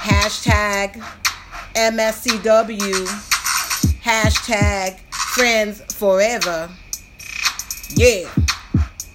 [0.00, 0.94] Hashtag
[1.74, 3.06] MSCW.
[4.02, 4.98] Hashtag
[5.34, 6.70] friends forever.
[7.90, 8.28] Yeah.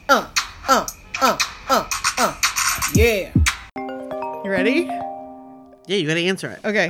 [0.07, 0.27] Uh,
[0.70, 0.88] uh,
[1.21, 1.38] uh,
[1.70, 2.35] uh, uh.
[2.93, 3.31] Yeah.
[3.77, 4.81] You ready?
[5.88, 6.59] Yeah, you gotta answer it.
[6.63, 6.90] Okay.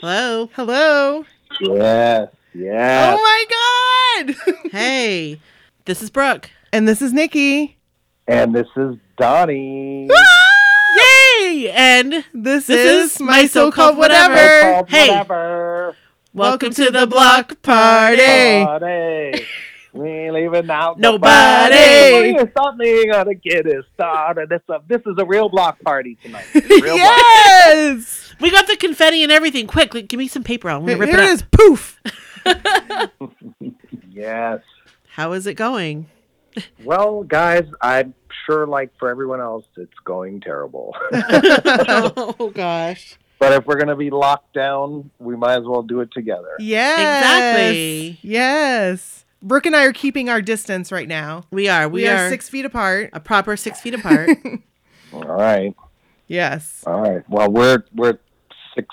[0.00, 0.50] Hello.
[0.54, 1.24] Hello.
[1.60, 3.16] Yes, yes.
[3.16, 4.34] Oh my god.
[4.72, 5.38] Hey,
[5.84, 6.50] this is Brooke.
[6.72, 7.76] and this is Nikki.
[8.26, 10.08] And this is Donnie.
[11.64, 11.70] Yay!
[11.72, 14.34] And This, This is, is my my so-called so-called whatever.
[14.34, 14.86] whatever.
[14.88, 15.08] Hey.
[15.10, 15.96] Whatever.
[16.32, 18.64] welcome to the block party.
[18.64, 19.46] Party.
[19.94, 21.72] We ain't leaving out Nobody.
[22.34, 22.50] nobody.
[22.58, 24.48] Something gonna get it started.
[24.48, 26.46] This, a, this is a real block party tonight.
[26.52, 26.96] Real block.
[26.96, 28.34] yes.
[28.40, 29.68] We got the confetti and everything.
[29.68, 30.68] Quick, like, give me some paper.
[30.68, 31.50] I'm gonna Here rip it it up.
[31.52, 32.00] Poof.
[34.10, 34.62] Yes.
[35.10, 36.06] How is it going?
[36.82, 38.14] Well, guys, I'm
[38.46, 40.94] sure, like for everyone else, it's going terrible.
[41.12, 43.16] oh gosh.
[43.38, 46.56] but if we're gonna be locked down, we might as well do it together.
[46.58, 46.98] Yes.
[47.22, 48.18] Exactly.
[48.22, 49.24] Yes.
[49.42, 51.44] Brooke and I are keeping our distance right now.
[51.50, 51.86] We are.
[51.88, 53.10] We, We, are, are, six feet apart.
[53.12, 54.30] a proper six feet apart.
[55.12, 55.74] All right.
[56.28, 56.82] Yes.
[56.86, 57.22] All right.
[57.28, 58.18] Well, we're we're
[58.74, 58.88] six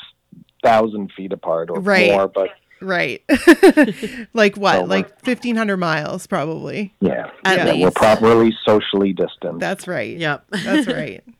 [0.63, 2.11] thousand feet apart or Right.
[2.11, 2.49] more, but
[2.81, 3.23] Right.
[4.33, 4.75] like what?
[4.75, 6.93] So like 1500 miles probably.
[6.99, 9.59] yeah, At yeah, we're properly socially distant.
[9.59, 10.17] That's right.
[10.17, 10.45] yep.
[10.49, 11.23] That's right.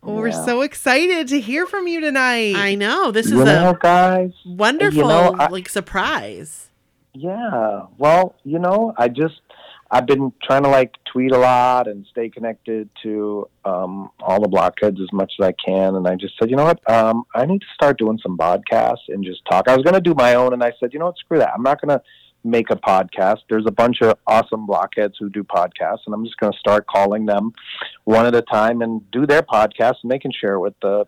[0.00, 2.54] Well, we're so excited to hear from you tonight.
[2.54, 3.10] I know.
[3.10, 4.30] This is you know, a guys.
[4.46, 6.70] wonderful know, I- like surprise.
[7.14, 7.82] Yeah.
[7.98, 9.40] Well, you know, I just
[9.90, 14.48] I've been trying to like tweet a lot and stay connected to um, all the
[14.48, 17.46] blockheads as much as I can, and I just said, you know what, um, I
[17.46, 19.68] need to start doing some podcasts and just talk.
[19.68, 21.52] I was going to do my own, and I said, you know what, screw that.
[21.54, 22.02] I'm not going to
[22.44, 23.38] make a podcast.
[23.48, 26.86] There's a bunch of awesome blockheads who do podcasts, and I'm just going to start
[26.86, 27.52] calling them
[28.04, 31.06] one at a time and do their podcast, and they can share it with the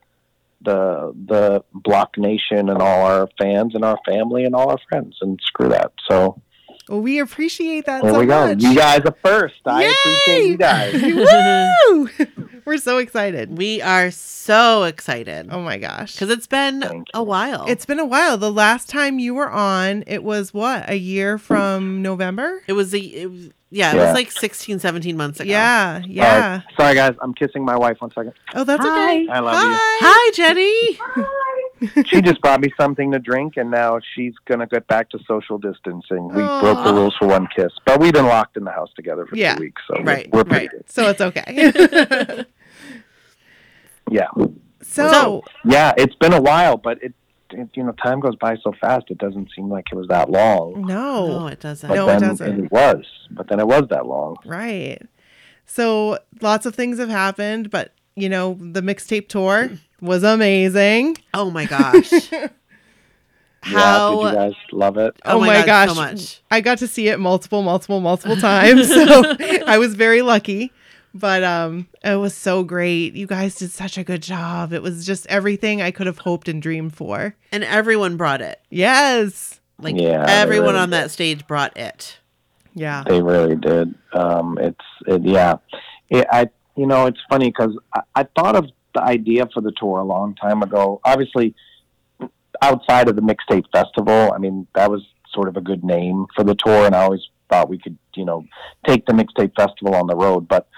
[0.63, 5.17] the the Block Nation and all our fans and our family and all our friends,
[5.21, 5.93] and screw that.
[6.09, 6.41] So
[6.89, 8.47] well, we appreciate that there so we go.
[8.49, 8.63] much.
[8.63, 9.61] You guys are first.
[9.67, 10.95] I appreciate you guys.
[11.03, 12.09] Woo!
[12.65, 13.57] we're so excited.
[13.57, 16.15] we are so excited Oh my gosh.
[16.15, 17.67] because it's been a while.
[17.69, 18.37] It's been a while.
[18.39, 20.89] The last time you were on, it was what?
[20.91, 22.63] A year from November?
[22.67, 22.99] it was a.
[23.01, 24.07] it was, yeah, it Yeah.
[24.07, 25.49] was like 16, 17 months ago.
[25.49, 26.03] Yeah.
[26.05, 26.51] Yeah.
[26.57, 26.63] right.
[26.77, 27.15] Sorry, guys.
[27.23, 28.01] I'm kissing my wife.
[28.01, 28.33] One second.
[28.55, 28.89] Oh, that's Hi.
[29.23, 29.29] okay.
[29.29, 30.63] I love Hi, Jenny.
[31.17, 31.27] you.
[32.07, 35.57] She just brought me something to drink, and now she's gonna get back to social
[35.59, 36.29] distancing.
[36.29, 39.25] We broke the rules for one kiss, but we've been locked in the house together
[39.27, 39.55] for Yeah.
[39.55, 40.71] two weeks, so Right, we're, we're right.
[40.71, 40.85] good.
[40.91, 42.45] So it's okay.
[44.11, 44.27] Yeah,
[44.83, 45.93] so, yeah.
[45.97, 47.15] It's been a while, but it,
[47.53, 49.05] it, you know, time goes by so fast.
[49.09, 50.85] It doesn't seem like it was that long.
[50.87, 51.27] no.
[51.29, 51.89] No, it doesn't.
[51.89, 52.65] But No, it doesn't.
[52.65, 53.05] it was.
[53.31, 54.37] But then it was that long.
[54.45, 55.01] Right.
[55.67, 61.17] So lots of things have happened, but you know, the mixtape tour was amazing.
[61.35, 62.11] Oh my gosh.
[62.31, 62.49] How
[64.23, 65.15] Yeah, did you guys love it?
[65.25, 65.95] Oh, Oh my, my gosh, gosh.
[65.97, 66.43] so much.
[66.51, 68.89] I got to see it multiple, multiple, multiple times.
[68.89, 69.23] So
[69.67, 70.73] I was very lucky.
[71.13, 73.15] But um it was so great.
[73.15, 74.73] You guys did such a good job.
[74.73, 77.35] It was just everything I could have hoped and dreamed for.
[77.51, 78.61] And everyone brought it.
[78.71, 79.59] Yes.
[79.79, 82.19] Like Yeah, everyone really on that stage brought it.
[82.75, 83.03] Yeah.
[83.09, 83.93] They really did.
[84.13, 85.57] Um, it's it, yeah.
[86.11, 89.73] It, I you know it's funny because I, I thought of the idea for the
[89.73, 91.01] tour a long time ago.
[91.05, 91.55] Obviously,
[92.63, 95.03] outside of the mixtape festival, I mean that was
[95.33, 98.25] sort of a good name for the tour, and I always thought we could you
[98.25, 98.45] know
[98.87, 100.49] take the mixtape festival on the road.
[100.49, 100.69] But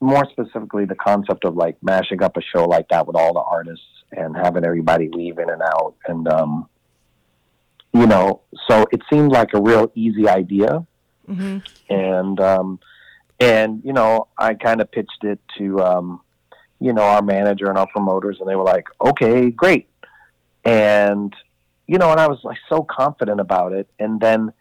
[0.00, 3.40] more specifically, the concept of like mashing up a show like that with all the
[3.40, 6.68] artists and having everybody leave in and out, and um,
[7.92, 10.86] you know, so it seemed like a real easy idea
[11.30, 11.58] hmm
[11.88, 12.80] and um,
[13.38, 16.20] and you know I kind of pitched it to um,
[16.80, 19.88] you know our manager and our promoters, and they were like, "Okay, great,"
[20.64, 21.34] and
[21.86, 24.52] you know, and I was like so confident about it, and then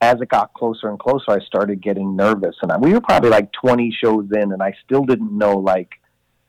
[0.00, 3.30] as it got closer and closer, I started getting nervous, and I, we were probably
[3.30, 5.90] like twenty shows in, and I still didn't know like,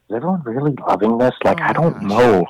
[0.09, 1.33] is everyone really loving this?
[1.43, 2.03] Like, Oh I don't gosh.
[2.03, 2.45] know.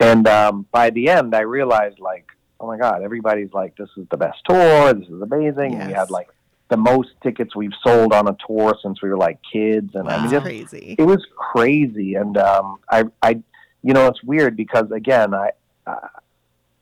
[0.00, 2.26] And um, by the end, I realized like,
[2.60, 4.94] oh my god, everybody's like, this is the best tour.
[4.94, 5.74] This is amazing.
[5.74, 6.28] And we had like
[6.68, 10.20] the most tickets we've sold on a tour since we were like kids, and I
[10.20, 10.96] mean, just crazy.
[10.98, 12.14] it was crazy.
[12.14, 13.42] And um, I, I,
[13.82, 15.50] you know, it's weird because again, I,
[15.86, 16.08] uh,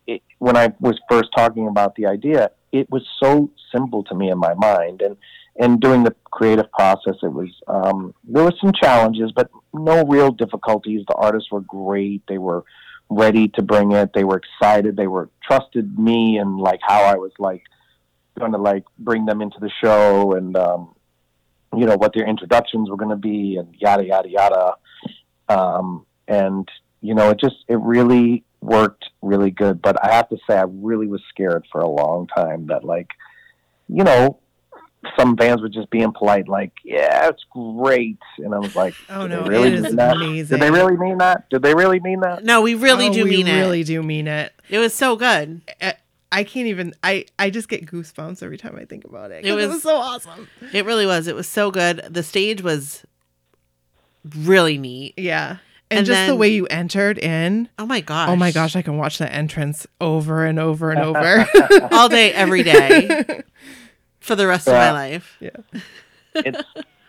[0.07, 4.31] it, when I was first talking about the idea, it was so simple to me
[4.31, 5.17] in my mind, and
[5.59, 10.33] and doing the creative process, it was um, there were some challenges, but no real
[10.33, 11.05] difficulties.
[11.09, 12.65] The artists were great; they were
[13.09, 14.11] ready to bring it.
[14.15, 14.97] They were excited.
[14.97, 17.63] They were trusted me and like how I was like
[18.39, 20.95] going to like bring them into the show and um,
[21.77, 24.73] you know what their introductions were going to be and yada yada yada.
[25.49, 26.69] Um, and
[27.01, 29.81] you know, it just it really worked really good.
[29.83, 33.09] But I have to say, I really was scared for a long time that like,
[33.89, 34.41] you know,
[35.17, 39.27] some fans were just being polite, like, "Yeah, it's great," and I was like, Oh
[39.29, 40.17] no, really it is mean that?
[40.17, 40.59] amazing.
[40.59, 41.49] Did they really mean that?
[41.49, 43.87] Did they really mean that?" No, we really Oh, do we mean Really it.
[43.87, 44.53] do mean it.
[44.69, 45.61] It was so good.
[46.33, 46.93] I- I can't even.
[47.03, 49.97] I I just get goosebumps every time I think about It It was- was, so
[49.97, 50.49] awesome.
[50.73, 51.27] It really was.
[51.29, 52.03] It was so good.
[52.11, 53.05] The stage was
[54.37, 55.15] really neat.
[55.17, 55.59] Yeah,
[55.91, 57.69] and, And just the way you entered in.
[57.79, 58.29] Oh my gosh.
[58.29, 61.47] Oh my gosh, I can watch the entrance over and over and over.
[61.93, 63.43] All day, every day
[64.21, 65.37] for the rest of my life.
[65.41, 65.51] Yeah.
[65.73, 65.85] life.
[66.35, 66.63] it's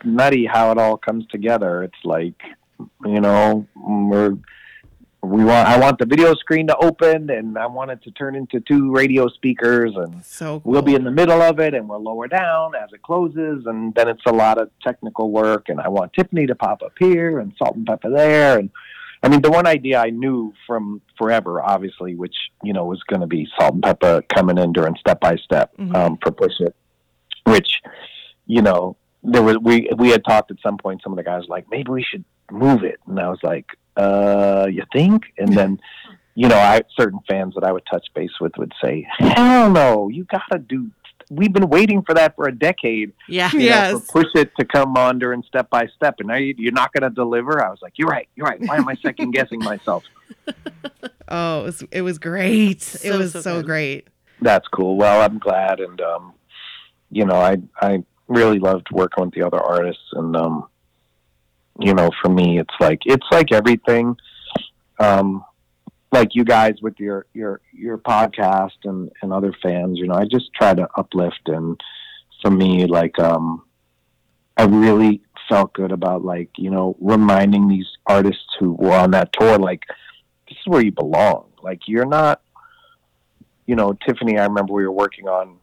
[0.04, 1.82] nutty how it all comes together.
[1.82, 2.40] It's like,
[3.04, 4.36] you know, we're
[5.22, 8.36] we want I want the video screen to open and I want it to turn
[8.36, 10.72] into two radio speakers and so cool.
[10.72, 13.92] we'll be in the middle of it and we'll lower down as it closes and
[13.96, 17.40] then it's a lot of technical work and I want Tiffany to pop up here
[17.40, 18.70] and salt and Pepa there and
[19.22, 23.20] I mean the one idea I knew from forever obviously which you know was going
[23.20, 25.96] to be salt and Pepa coming in during step by step Mhm.
[25.96, 26.76] um for push it
[27.44, 27.80] which
[28.46, 31.42] you know there was we we had talked at some point some of the guys
[31.48, 33.66] were like maybe we should move it and I was like
[33.98, 35.80] uh you think and then
[36.34, 40.08] you know, I certain fans that I would touch base with would say, "Hell no,
[40.08, 40.88] you got to do.
[41.30, 43.12] We've been waiting for that for a decade.
[43.28, 43.50] Yeah.
[43.52, 43.92] You Yes.
[43.92, 46.92] know, push it to come on during step by step, and now you, you're not
[46.92, 48.28] going to deliver." I was like, "You're right.
[48.36, 48.60] You're right.
[48.60, 50.04] Why am I second guessing myself?"
[51.30, 52.96] Oh, it was, it was great.
[53.04, 54.06] it was so so, great.
[54.40, 54.96] That's cool.
[54.96, 56.32] Well, I'm glad, and um,
[57.10, 60.68] you know, I I really loved working with the other artists, and um,
[61.78, 64.16] you know, for me, it's like it's like everything.
[64.98, 65.44] Um,
[66.10, 70.24] like you guys with your your your podcast and and other fans, you know, I
[70.24, 71.80] just try to uplift, and
[72.42, 73.64] for me, like um,
[74.56, 79.32] I really felt good about like you know reminding these artists who were on that
[79.32, 79.82] tour, like
[80.48, 81.46] this is where you belong.
[81.62, 82.42] Like you're not
[83.68, 85.58] you know, Tiffany, I remember we were working on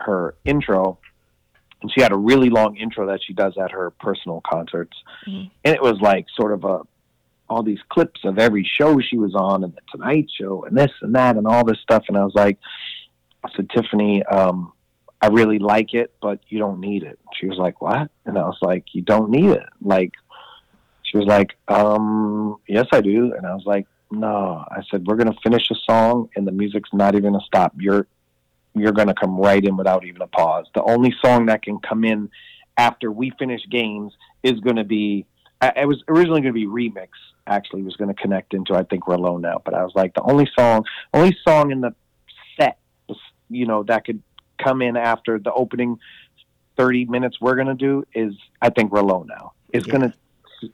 [0.00, 0.98] her intro,
[1.82, 4.96] and she had a really long intro that she does at her personal concerts,
[5.26, 5.50] Mhm.
[5.64, 6.80] and it was like sort of a
[7.48, 10.92] all these clips of every show she was on, and the Tonight Show, and this
[11.02, 12.58] and that, and all this stuff, and I was like,
[13.42, 14.72] I said, Tiffany, um,
[15.20, 17.18] I really like it, but you don't need it.
[17.38, 18.08] She was like, what?
[18.24, 19.66] And I was like, you don't need it.
[19.82, 20.12] Like,
[21.02, 23.34] she was like, um, yes, I do.
[23.36, 24.64] And I was like, no.
[24.70, 27.46] I said, we're going to finish a song and the music's not even going to
[27.46, 27.72] stop.
[27.78, 28.06] You're,
[28.80, 30.66] you're going to come right in without even a pause.
[30.74, 32.30] The only song that can come in
[32.76, 34.12] after we finish games
[34.42, 35.26] is going to be,
[35.60, 37.08] I, it was originally going to be remix.
[37.46, 39.60] Actually, was going to connect into I think we're alone now.
[39.64, 41.94] But I was like, the only song, only song in the
[42.58, 42.78] set,
[43.48, 44.22] you know, that could
[44.62, 45.98] come in after the opening
[46.76, 49.52] 30 minutes we're going to do is I think we're alone now.
[49.72, 49.98] It's Yeah.
[49.98, 50.16] going to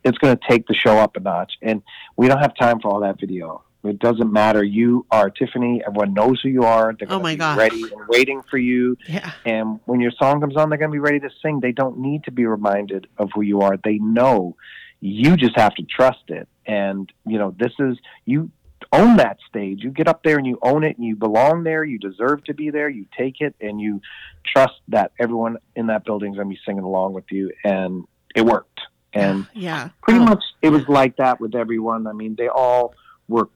[0.03, 1.81] it's going to take the show up a notch and
[2.17, 3.63] we don't have time for all that video.
[3.89, 4.63] It doesn't matter.
[4.65, 5.83] You are Tiffany.
[5.87, 6.95] Everyone knows who you are.
[6.99, 7.59] They're Oh my be gosh.
[7.59, 8.97] ready and waiting for you.
[9.09, 9.33] Yeah.
[9.45, 11.61] And when your song comes on, they're going to be ready to sing.
[11.61, 13.77] They don't need to be reminded of who you are.
[13.77, 14.57] They know.
[15.01, 16.49] You just have to trust it.
[16.67, 18.51] And, you know, this is, you
[18.93, 19.83] own that stage.
[19.83, 21.85] You get up there and you own it and you belong there.
[21.85, 22.89] You deserve to be there.
[22.89, 24.01] You take it and you
[24.45, 27.51] trust that everyone in that building is going to be singing along with you.
[27.65, 28.81] And it worked.
[29.13, 29.91] And yeah.
[30.03, 30.25] pretty Oh.
[30.25, 32.07] much it was like that with everyone.
[32.07, 32.95] I mean, they all
[33.29, 33.49] were,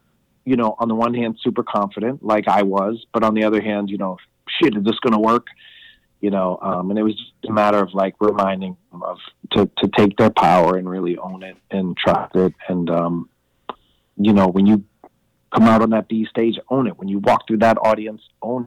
[0.50, 3.60] you know, on the one hand, super confident, like I was, but on the other
[3.60, 4.16] hand, you know,
[4.48, 5.46] shit, is this going to work?
[6.20, 9.18] You know, um, and it was just a matter of like reminding them of
[9.52, 12.52] to, to take their power and really own it and trust it.
[12.66, 13.30] And, um,
[14.16, 14.82] you know, when you
[15.54, 16.98] come out on that B stage, own it.
[16.98, 18.66] When you walk through that audience, own,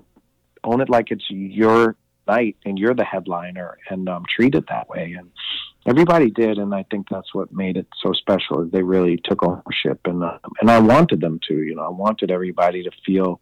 [0.64, 1.98] own it like it's your
[2.30, 5.16] night and you're the headliner and um, treat it that way.
[5.20, 5.30] And,
[5.86, 9.44] everybody did and i think that's what made it so special is they really took
[9.44, 13.40] ownership and uh, and i wanted them to you know i wanted everybody to feel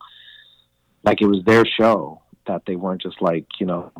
[1.04, 3.92] like it was their show that they weren't just like you know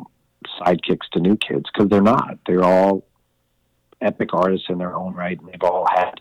[0.60, 3.04] sidekicks to new kids because they're not they're all
[4.00, 6.20] epic artists in their own right and they've all had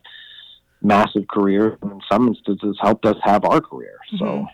[0.83, 4.47] massive careers and in some instances helped us have our career so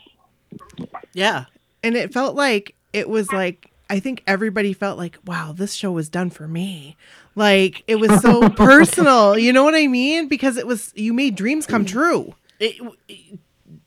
[1.13, 1.45] Yeah.
[1.83, 5.91] And it felt like it was like I think everybody felt like, wow, this show
[5.91, 6.97] was done for me.
[7.35, 9.37] Like it was so personal.
[9.37, 10.27] You know what I mean?
[10.27, 11.89] Because it was you made dreams come mm.
[11.89, 12.35] true.
[12.59, 12.75] It,
[13.07, 13.39] it-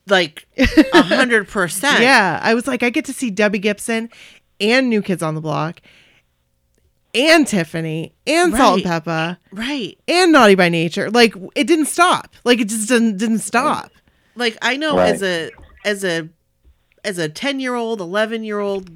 [0.07, 2.01] like a hundred percent.
[2.03, 4.11] Yeah, I was like, I get to see Debbie Gibson
[4.61, 5.81] and New Kids on the Block,
[7.15, 9.05] and Tiffany and Salt and Right.
[9.05, 9.99] Pepa Right.
[10.09, 11.11] and Naughty by Nature.
[11.11, 12.35] Like it didn't stop.
[12.45, 13.91] Like it just didn't didn't stop.
[14.35, 15.15] Like I know Right.
[15.15, 15.51] as a
[15.85, 16.29] as a
[17.05, 18.91] as a ten year old, eleven year old,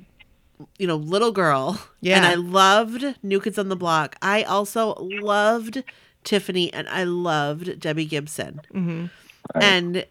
[0.79, 1.81] you know, little girl.
[2.01, 2.17] Yeah.
[2.17, 4.17] And I loved New Kids on the Block.
[4.23, 5.83] I also loved
[6.23, 8.61] Tiffany and I loved Debbie Gibson.
[8.73, 9.07] hmm
[9.55, 9.63] Right.
[9.65, 10.07] And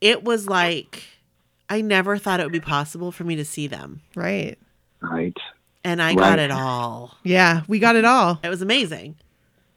[0.00, 1.04] it was like
[1.68, 4.00] I never thought it would be possible for me to see them.
[4.14, 4.56] Right.
[5.00, 5.36] Right.
[5.84, 6.16] And I Right.
[6.18, 7.16] got it all.
[7.22, 8.40] Yeah, we got it all.
[8.42, 9.16] It was amazing.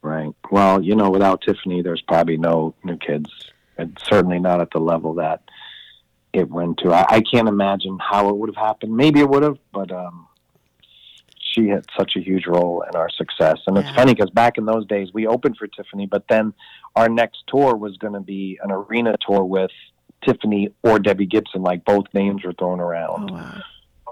[0.01, 0.33] Right.
[0.49, 3.29] Well, you know, without Tiffany, there's probably no new kids,
[3.77, 5.41] and certainly not at the level that
[6.33, 6.93] it went to.
[6.93, 8.95] I, I can't imagine how it would have happened.
[8.95, 10.27] Maybe it would have, but um,
[11.53, 13.57] she had such a huge role in our success.
[13.67, 16.53] And it's funny because back in those days, we opened for Tiffany, but then
[16.95, 19.71] our next tour was going to be an arena tour with
[20.23, 21.61] Tiffany or Debbie Gibson.
[21.63, 23.31] Like both names were thrown Oh around.
[23.31, 23.61] wow.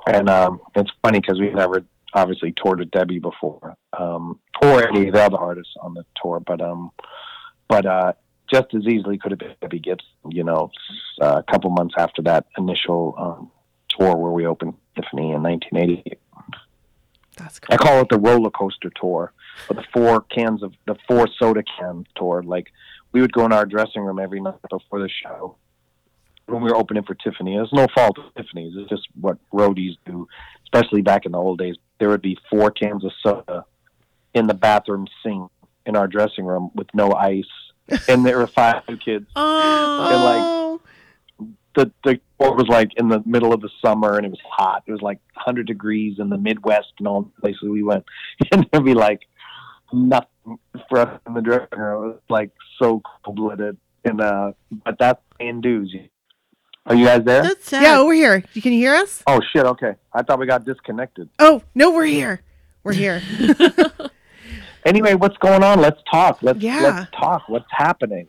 [0.07, 1.83] And um, it's funny because we've never
[2.13, 6.39] obviously toured with Debbie before, um, or any of the other artists on the tour,
[6.39, 6.91] but um,
[7.67, 8.13] but uh,
[8.51, 10.07] just as easily could have been Debbie Gibson.
[10.29, 10.71] You know,
[11.21, 13.51] uh, a couple months after that initial um,
[13.89, 16.19] tour where we opened Tiffany in 1988.
[17.37, 19.31] That's I call it the roller coaster tour,
[19.69, 22.41] or the four cans of the four soda can tour.
[22.43, 22.67] Like
[23.11, 25.55] we would go in our dressing room every night before the show
[26.47, 27.55] when we were opening for Tiffany.
[27.55, 28.73] It's no fault of Tiffany's.
[28.75, 30.27] It's just what roadies do,
[30.63, 31.75] especially back in the old days.
[31.99, 33.65] There would be four cans of soda
[34.33, 35.51] in the bathroom sink
[35.85, 37.45] in our dressing room with no ice,
[38.07, 39.27] and there were five kids.
[39.35, 40.81] Oh, And, like,
[41.75, 44.83] the the tour was like in the middle of the summer and it was hot.
[44.87, 48.03] It was like 100 degrees in the Midwest and all the places we went,
[48.51, 49.21] and there'd be like
[49.93, 50.27] nothing
[50.89, 52.03] for us in the dressing room.
[52.03, 52.51] It was like
[52.81, 54.51] so cold blooded, and uh,
[54.85, 55.95] but that's paying dues.
[56.87, 57.43] Are you guys there?
[57.43, 57.83] that's sad.
[57.83, 58.43] yeah, we're here.
[58.53, 59.21] You can hear us?
[59.27, 59.65] Oh shit!
[59.65, 61.29] Okay, I thought we got disconnected.
[61.37, 62.41] Oh no, we're here.
[62.83, 63.21] We're here.
[64.85, 65.81] Anyway, what's going on?
[65.81, 66.39] Let's talk.
[66.41, 66.81] Let's Yeah.
[66.81, 67.49] let's talk.
[67.49, 68.27] What's happening?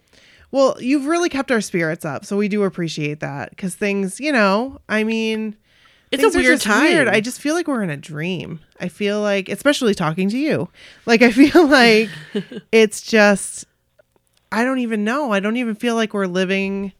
[0.50, 3.50] Well, you've really kept our spirits up, so we do appreciate that.
[3.50, 5.56] Because things, you know, I mean,
[6.10, 6.84] it's things a are weird time.
[6.84, 7.08] weird.
[7.08, 8.60] I just feel like we're in a dream.
[8.80, 10.68] I feel like, especially talking to you,
[11.04, 12.08] like I feel like
[12.72, 13.66] it's just,
[14.50, 15.32] I don't even know.
[15.32, 16.92] I don't even feel like we're living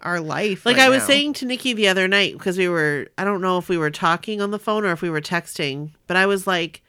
[0.00, 0.66] our life.
[0.66, 1.06] Like right I was now.
[1.08, 3.90] saying to Nikki the other night because we were I don't know if we were
[3.90, 6.82] talking on the phone or if we were texting, but I was like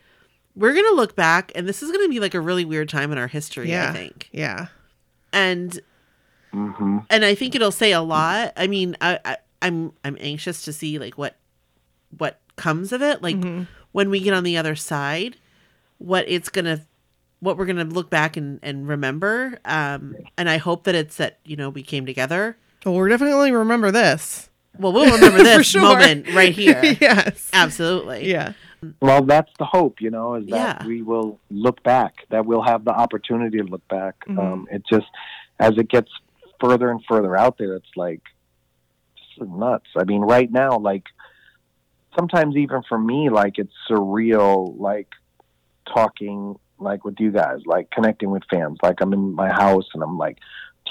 [0.56, 2.90] we're going to look back and this is going to be like a really weird
[2.90, 3.90] time in our history, Yeah.
[3.90, 4.30] I think.
[4.32, 4.68] yeah,
[5.34, 5.80] And
[6.52, 8.52] hmm and I think it'll say a lot.
[8.58, 11.38] I mean, I, I I'm I'm anxious to see like what
[12.18, 13.68] what comes of it, like Mhm.
[13.94, 15.38] when we get on the other side,
[15.98, 16.82] what it's going to
[17.40, 19.60] what we're going to look back and and remember.
[19.66, 22.58] Um and I hope that it's that, you know, we came together.
[22.86, 25.82] well, we're definitely remember this Well, we'll remember this sure.
[25.82, 26.82] moment right here.
[27.00, 28.30] yes, Absolutely.
[28.30, 28.54] yeah,
[29.00, 30.88] Well, that's the hope, you know, is that Yeah.
[30.88, 34.16] we will look back, that we'll have the opportunity to look back.
[34.28, 34.40] Mhm.
[34.40, 35.08] Um, it just,
[35.60, 36.12] as it gets
[36.60, 38.22] further and further out there, it's like,
[39.16, 39.88] just nuts.
[39.96, 41.06] I mean, right now, like,
[42.18, 45.10] sometimes even for me, like, it's surreal, like,
[45.86, 48.80] talking, like, with you guys, like, connecting with fans.
[48.82, 50.40] Like, I'm in my house and I'm, like,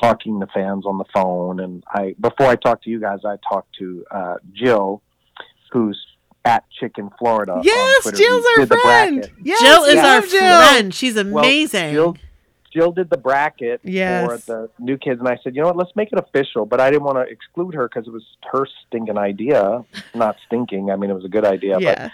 [0.01, 1.59] talking to fans on the phone.
[1.59, 5.03] And I, before I talk to you guys, I talked to uh, Jill,
[5.73, 6.01] who's
[6.45, 7.61] at Chicken Florida.
[7.63, 8.11] yes.
[8.13, 9.31] Jill's our friend.
[9.43, 10.69] Yes, Jill is we our love Jill.
[10.69, 10.95] friend.
[10.95, 11.93] She's Well, amazing.
[11.93, 12.17] Jill,
[12.73, 14.27] Jill did the bracket Yes.
[14.27, 16.65] for the new kids, and I said, you know what, let's make it official.
[16.67, 19.85] But I didn't want to exclude her because it was her stinking idea.
[20.15, 20.91] Not stinking.
[20.91, 21.75] I mean, it was a good idea.
[21.75, 22.09] But Yeah,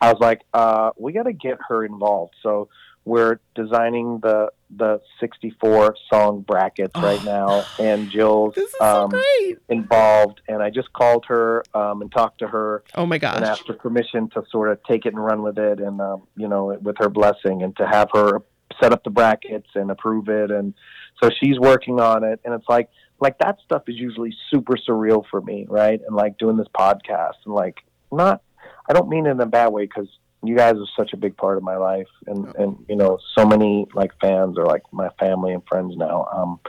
[0.00, 2.34] I was like, uh, we got to get her involved.
[2.42, 2.68] So
[3.08, 9.22] we're designing the the 64 song brackets right now, and Jill's um, so
[9.70, 10.42] involved.
[10.46, 13.36] And I just called her um, and talked to her Oh my gosh!
[13.36, 16.24] and asked for permission to sort of take it and run with it, and um,
[16.36, 18.42] you know, with her blessing, and to have her
[18.80, 20.74] set up the brackets and approve it, and
[21.22, 25.24] so she's working on it, and it's like, like that stuff is usually super surreal
[25.30, 26.00] for me, right?
[26.06, 27.78] And like doing this podcast, and like
[28.12, 28.42] not,
[28.88, 30.08] I don't mean it in a bad way because
[30.42, 33.44] you guys are such a big part of my life, and and you know, so
[33.46, 36.60] many like fans are like my family and friends now, um,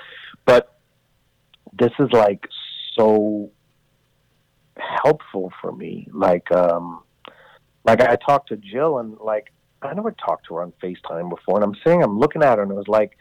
[0.46, 0.80] but
[1.74, 2.48] this is like
[2.98, 3.52] so
[4.78, 6.08] helpful for me.
[6.12, 7.04] Like, um,
[7.86, 11.56] like I talked to Jill and like I never talked to her on FaceTime before,
[11.56, 13.18] and I'm sitting, I'm looking at her, and it was like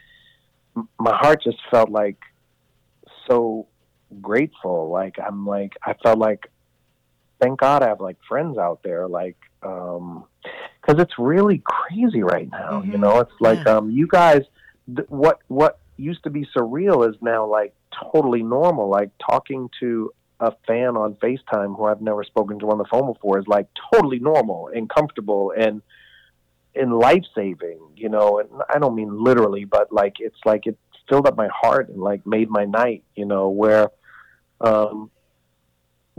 [0.75, 2.17] m- my heart just felt like
[3.29, 3.67] so
[4.19, 4.89] grateful.
[4.89, 6.47] Like I'm like I felt like
[7.39, 10.25] thank God I have like friends out there, like, um,
[10.81, 12.81] because it's really crazy right now.
[12.83, 12.99] You Mhm.
[13.01, 13.75] know, it's like Yeah.
[13.77, 14.43] um, you guys,
[14.95, 17.73] th- what what used to be surreal is now like
[18.11, 18.87] totally normal.
[18.89, 23.11] Like talking to a fan on FaceTime who I've never spoken to on the phone
[23.11, 25.81] before is like totally normal and comfortable and
[26.75, 27.79] and life saving.
[27.95, 30.77] You know, and I don't mean literally, but like it's like it
[31.09, 33.03] filled up my heart and like made my night.
[33.15, 33.89] You know, where
[34.61, 35.09] um,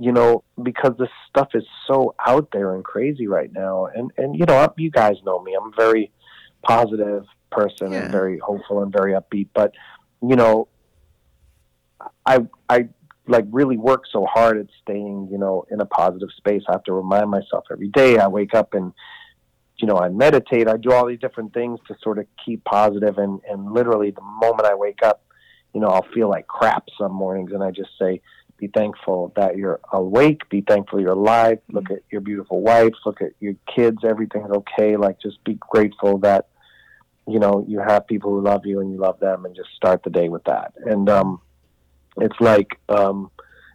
[0.01, 3.87] you know, because this stuff is so out there and crazy right now.
[3.95, 5.55] And and you know, I'm- you guys know me.
[5.55, 6.11] I'm a very
[6.63, 8.03] positive person Yeah.
[8.05, 9.49] and very hopeful and very upbeat.
[9.55, 9.73] But
[10.23, 10.69] you know,
[12.27, 12.89] I I
[13.27, 16.63] like really work so hard at staying, you know, in a positive space.
[16.69, 18.19] I have to remind myself every day.
[18.19, 18.93] I wake up and
[19.77, 20.69] you know, I meditate.
[20.69, 24.23] I do all these different things to sort of keep positive and and literally the
[24.23, 25.23] moment I wake up,
[25.75, 28.21] you know, I'll feel like crap some mornings and I just say
[28.61, 30.49] be thankful that you're awake.
[30.51, 31.59] Be thankful you're alive.
[31.73, 32.93] Look at your beautiful wife.
[33.07, 34.05] Look at your kids.
[34.05, 34.97] Everything's okay.
[34.97, 36.49] Like, just be grateful that,
[37.27, 40.03] you know, you have people who love you and you love them and just start
[40.03, 40.75] the day with that.
[40.85, 41.41] And, um,
[42.19, 43.31] it's like, um,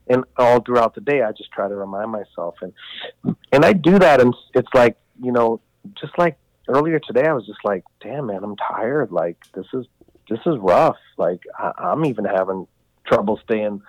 [0.08, 3.98] and all throughout the day, I just try to remind myself and, and I do
[3.98, 4.22] that.
[4.22, 5.62] And it's like, you know,
[6.00, 6.38] just like
[6.68, 9.12] earlier today, I was just like, damn, man, I'm tired.
[9.12, 9.88] Like, this is,
[10.30, 10.98] this is rough.
[11.18, 12.68] Like, I, I'm even having
[13.06, 13.82] trouble staying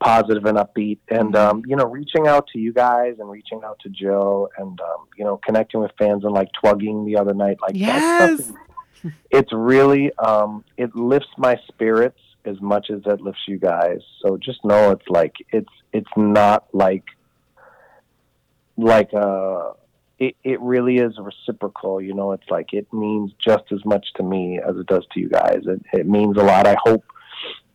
[0.00, 0.98] positive and upbeat.
[1.08, 4.80] And um, you know reaching out to you guys and reaching out to joe and
[4.80, 8.02] um, you know connecting with fans and like twigging the other night like Yes.
[8.14, 8.56] stuff
[9.30, 13.98] it's really um, it lifts my spirits as much as it lifts you guys.
[14.22, 17.04] So just know it's like it's it's not like
[18.76, 19.72] like uh
[20.18, 22.32] it, it really is reciprocal you know?
[22.32, 25.60] It's like it means just as much to me as it does to you guys.
[25.66, 26.66] It, it means a lot.
[26.66, 27.04] I hope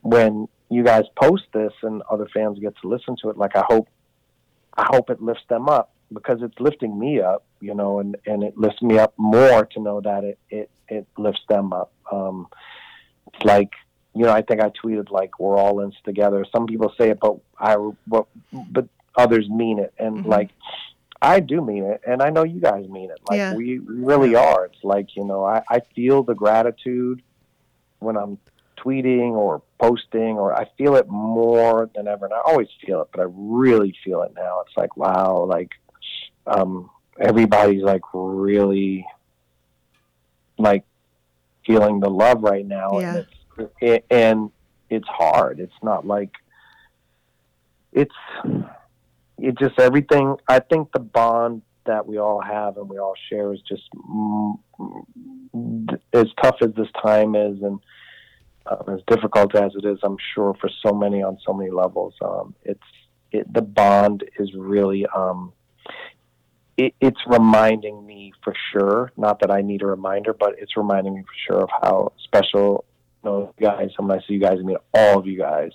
[0.01, 3.63] when you guys post this and other fans get to listen to it like i
[3.67, 3.87] hope
[4.77, 8.41] i hope it lifts them up because it's lifting me up you know and and
[8.43, 11.91] it lifts me up more to know that it it it lifts them up.
[12.11, 12.47] Um
[13.33, 13.71] it's like
[14.13, 16.45] you know i think i tweeted like we're all in this together.
[16.53, 17.75] Some people say it but i
[18.07, 19.93] but but others mean it.
[19.99, 20.27] And Mhm.
[20.27, 20.49] like
[21.21, 23.19] i do mean it and i know you guys mean it.
[23.29, 23.55] Like Yeah.
[23.55, 24.65] we really are.
[24.65, 27.21] It's like you know i i feel the gratitude
[27.99, 28.37] when i'm
[28.83, 32.25] tweeting or posting or I feel it more than ever.
[32.25, 34.61] And I always feel it but I really feel it now.
[34.65, 35.71] It's like wow like
[36.47, 36.89] um
[37.19, 39.05] everybody's like really
[40.57, 40.83] like
[41.65, 42.99] feeling the love right now.
[42.99, 43.15] Yeah.
[43.15, 43.17] and
[43.57, 44.51] it's it, and
[44.89, 45.59] it's hard.
[45.59, 46.31] It's not like
[47.91, 48.15] it's
[49.37, 53.53] it just everything I think the bond that we all have and we all share
[53.53, 57.61] is just mm, mm, as tough as this time is.
[57.61, 57.79] And
[58.65, 62.13] um, as difficult as it is, I'm sure for so many on so many levels,
[62.21, 62.79] um, it's
[63.31, 65.53] it, the bond is really um,
[66.77, 69.11] it, it's reminding me for sure.
[69.17, 72.85] Not that I need a reminder, but it's reminding me for sure of how special
[73.23, 73.89] you know, guys.
[73.97, 75.71] And when I see you guys, I mean all of you guys.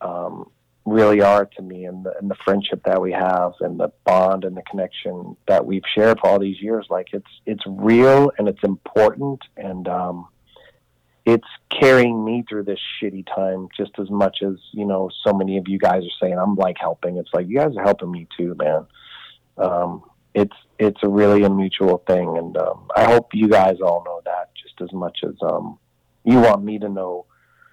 [0.00, 0.50] Um,
[0.86, 4.44] really are to me and the, and the friendship that we have and the bond
[4.44, 8.48] and the connection that we've shared for all these years like it's it's real and
[8.48, 10.28] it's important and um
[11.26, 15.58] it's carrying me through this shitty time just as much as you know so many
[15.58, 17.16] of you guys are saying i'm like helping.
[17.18, 18.86] It's like you guys are helping me too man.
[19.58, 24.04] Um it's it's a really a mutual thing and um i hope you guys all
[24.04, 25.78] know that just as much as um
[26.24, 27.26] you want me to know.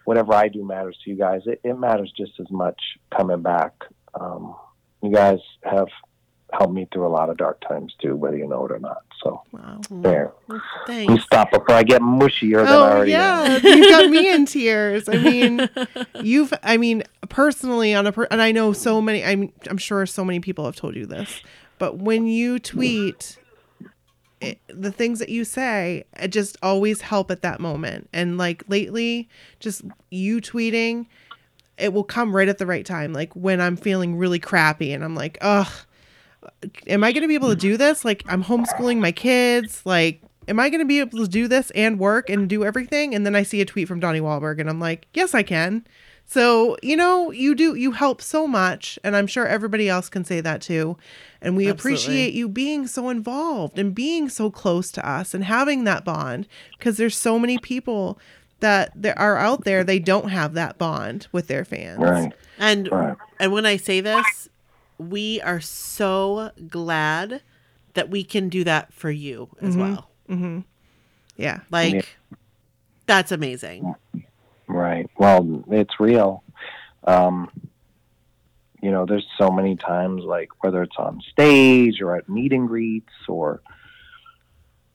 [0.05, 1.41] Whatever i do matters to you guys.
[1.45, 2.81] It, it matters just as much
[3.15, 3.73] coming back.
[4.19, 4.55] Um
[5.03, 5.89] you guys have
[6.51, 9.03] helped me through a lot of dark times too whether you know it or not
[9.23, 9.79] so Wow.
[9.89, 11.23] there you Thanks.
[11.23, 13.63] stop before i get mushier than i Oh already am.
[13.63, 15.07] yeah, you got me in tears.
[15.09, 15.69] I mean,
[16.21, 16.53] you've.
[16.61, 19.23] I mean, personally, on a per- and I know so many.
[19.23, 19.51] I'm.
[19.69, 21.41] I'm sure so many people have told you this,
[21.79, 23.37] but when you tweet,
[24.41, 28.09] it, the things that you say, it just always help at that moment.
[28.13, 31.05] And like lately, just you tweeting,
[31.77, 33.13] it will come right at the right time.
[33.13, 35.71] Like when I'm feeling really crappy, and I'm like, ugh
[36.87, 38.03] am I going to be able to do this?
[38.05, 39.81] Like, I'm homeschooling my kids.
[39.85, 43.15] Like, am I going to be able to do this and work and do everything?
[43.15, 45.85] And then I see a tweet from Donnie Wahlberg and I'm like, yes, I can.
[46.25, 48.97] So, you know, you do, you help so much.
[49.03, 50.97] And I'm sure everybody else can say that too.
[51.41, 51.71] And we Absolutely.
[51.93, 56.47] appreciate you being so involved and being so close to us and having that bond
[56.77, 58.17] because there's so many people
[58.61, 61.99] that there are out there, they don't have that bond with their fans.
[61.99, 63.17] right And Right.
[63.39, 64.47] and when I say this,
[64.97, 67.41] we are so glad
[67.93, 69.79] that we can do that for you as Mhm.
[69.79, 70.09] well.
[70.29, 70.59] Mm-hmm.
[71.37, 71.59] Yeah.
[71.69, 72.01] Like Yeah.
[73.05, 73.95] that's amazing.
[74.67, 75.09] Right.
[75.17, 76.43] Well, it's real.
[77.05, 77.49] Um,
[78.81, 82.67] you know, there's so many times, like whether it's on stage or at meet and
[82.67, 83.61] greets or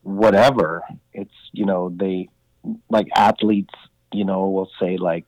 [0.03, 0.83] whatever,
[1.13, 2.29] it's, you know, they,
[2.91, 3.75] like athletes,
[4.13, 5.27] you know, will say, like,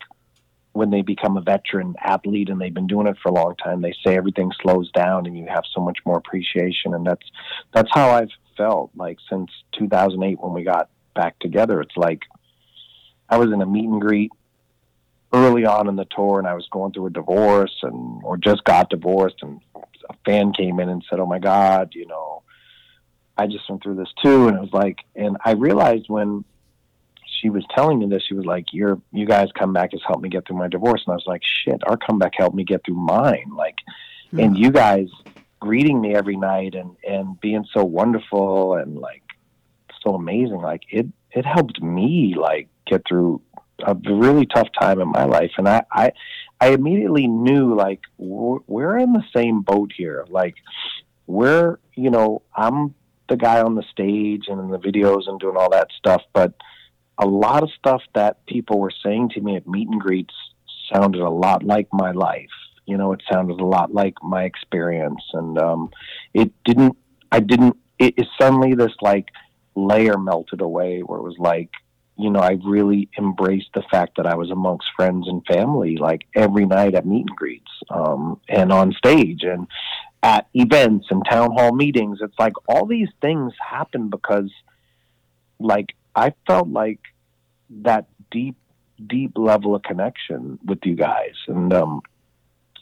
[0.81, 3.83] when they become a veteran athlete and they've been doing it for a long time,
[3.83, 6.95] they say everything slows down and you have so much more appreciation.
[6.95, 7.31] And that's,
[7.75, 11.83] that's how I've felt like since 2008 when we got back together.
[11.83, 12.23] It's like
[13.29, 14.31] I was in a meet and greet
[15.35, 18.65] early on in the tour and I was going through a divorce and or just
[18.65, 19.61] got divorced and
[20.09, 22.43] a fan came in and said, "Oh my god, you know,
[23.37, 26.45] I just went through this too." And it was like and I realized when
[27.41, 30.23] she was telling me this, she was like, "You're you guys come back has helped
[30.23, 32.85] me get through my divorce." And I was like, "Shit, our comeback helped me get
[32.85, 33.77] through mine." Like
[34.31, 34.41] hmm.
[34.41, 35.09] and you guys
[35.61, 39.23] greeting me every night and and being so wonderful and like
[40.03, 43.41] so amazing like it it helped me like get through
[43.87, 46.11] a really tough time in my life and i i
[46.61, 50.55] i immediately knew like we're, we're in the same boat here like
[51.27, 52.95] we're you know i'm
[53.29, 56.55] the guy on the stage and in the videos and doing all that stuff but
[57.21, 60.35] a lot of stuff that people were saying to me at meet and greets
[60.93, 62.51] sounded a lot like my life.
[62.87, 65.23] You know it sounded a lot like my experience.
[65.33, 65.91] And um
[66.35, 66.97] it didn't
[67.31, 69.29] i didn't it, it suddenly this like
[69.77, 71.71] layer melted away where it was like
[72.19, 76.23] you know i really embraced the fact that i was amongst friends and family like
[76.35, 79.69] every night at meet and greets um and on stage and
[80.23, 82.19] at events and town hall meetings.
[82.21, 84.51] It's like all these things happen because
[85.59, 87.01] like i felt like
[87.71, 88.57] that deep
[89.07, 92.03] deep level of connection with you guys and um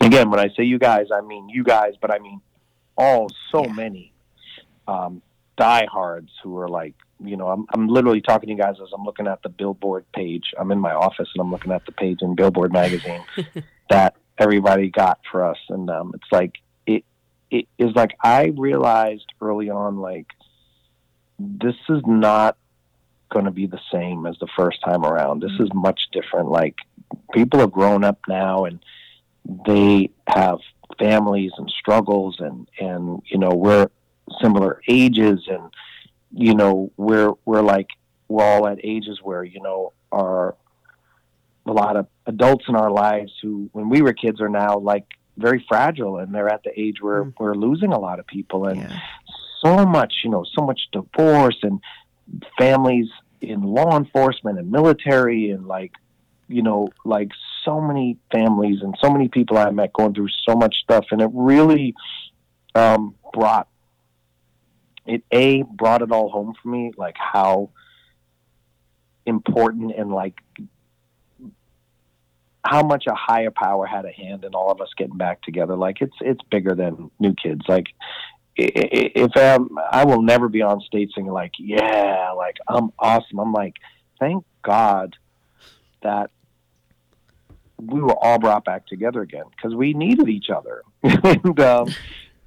[0.00, 2.40] again, when I say you guys, I mean you guys, but I mean
[2.96, 3.72] all so Yeah.
[3.72, 4.12] many
[4.86, 5.22] um,
[5.56, 9.04] diehards who are like, you know, I'm, I'm literally talking to you guys as I'm
[9.04, 10.44] looking at the Billboard page.
[10.58, 13.24] I'm in my office and I'm looking at the page in Billboard magazine
[13.90, 16.52] that everybody got for us, and um, it's like
[16.86, 17.04] it
[17.50, 20.28] it is like I realized early on, like
[21.38, 22.56] this is not
[23.30, 25.42] going to be the same as the first time around.
[25.42, 26.48] This is much different.
[26.50, 26.76] Like
[27.32, 28.80] people are grown up now and
[29.66, 30.58] they have
[30.98, 33.88] families and struggles and and you know we're
[34.42, 35.62] similar ages and
[36.32, 37.88] you know we're we're like
[38.28, 40.54] we're all at ages where you know are
[41.66, 45.04] a lot of adults in our lives who when we were kids are now like
[45.36, 47.34] very fragile and they're at the age where Mm.
[47.38, 48.98] we're losing a lot of people and Yeah.
[49.62, 51.80] so much, you know, so much divorce and
[52.58, 53.08] families
[53.40, 55.92] in law enforcement and military and like,
[56.48, 57.30] you know, like
[57.64, 61.06] so many families and so many people I met going through so much stuff.
[61.10, 61.94] And it really
[62.74, 63.68] um, brought
[65.06, 67.70] it, A, brought it all home for me, like how
[69.24, 70.38] important and like
[72.64, 75.76] how much a higher power had a hand in all of us getting back together.
[75.76, 77.62] Like it's it's bigger than new kids.
[77.68, 77.86] Like
[78.58, 83.38] if um, I will never be on stage singing like, yeah, like I'm awesome.
[83.38, 83.74] I'm like,
[84.18, 85.16] thank God
[86.02, 86.30] that
[87.80, 91.88] we were all brought back together again because we needed each other, and um,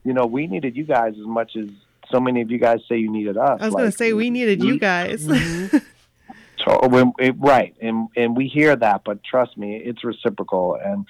[0.04, 1.70] you know we needed you guys as much as
[2.12, 3.62] so many of you guys say you needed us.
[3.62, 5.24] I was gonna say we needed you guys.
[6.66, 11.06] so when, it, right, and and we hear that, but trust me, it's reciprocal, and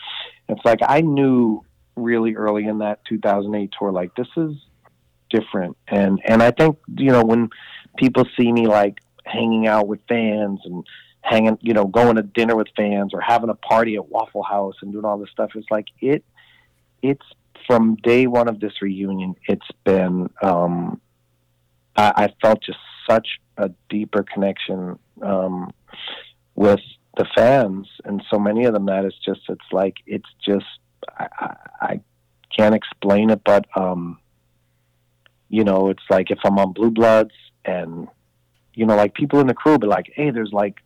[0.48, 4.54] it's like I knew really early in that 2008 tour, like this is
[5.32, 7.50] different, and and I think you know when
[7.98, 10.86] people see me like hanging out with fans and
[11.22, 14.76] hanging, you know, going to dinner with fans or having a party at Waffle House
[14.82, 16.24] and doing all this stuff, it's like it,
[17.02, 17.26] it's
[17.68, 20.30] from day one of this reunion, it's been.
[20.42, 21.00] um
[21.96, 25.72] I, I felt just such a deeper connection um,
[26.56, 26.80] with
[27.18, 30.66] the fans, and so many of them that it's just it's like it's just
[31.18, 32.00] I, I, I
[32.56, 34.20] can't explain it, but um,
[35.52, 37.34] you know, it's like if I'm on Blue Bloods
[37.66, 38.08] and
[38.74, 40.78] you know, like people in the crew be like, hey, there's like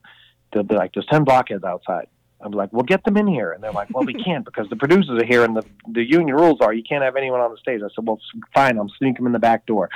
[0.51, 2.07] they'll be like, there's ten blockheads outside.
[2.41, 4.75] I'm like, well, get them in here, and they're like, well, we can't because the
[4.75, 7.57] producers are here, and the the union rules are you can't have anyone on the
[7.57, 7.81] stage.
[7.83, 8.19] I said, well,
[8.55, 9.91] fine, I'll sneak them in the back door.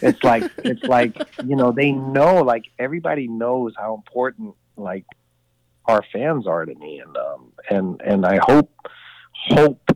[0.00, 5.04] It's like it's like you know they know like everybody knows how important like
[5.84, 8.72] our fans are to me, and um and and I hope
[9.32, 9.90] hope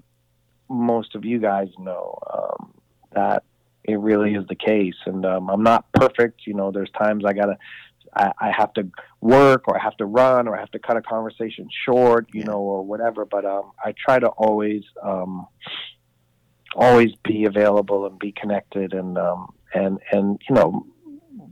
[0.68, 2.74] most of you guys know um,
[3.12, 3.44] that
[3.88, 4.94] it really is the case.
[5.06, 6.46] And um, I'm not perfect.
[6.46, 7.58] You know, there's times I gotta,
[8.14, 8.88] I, I have to
[9.20, 12.44] work or I have to run or I have to cut a conversation short, you
[12.44, 13.24] know, or whatever.
[13.24, 15.46] But um, I try to always, um,
[16.76, 20.86] always be available and be connected and um, and and you know.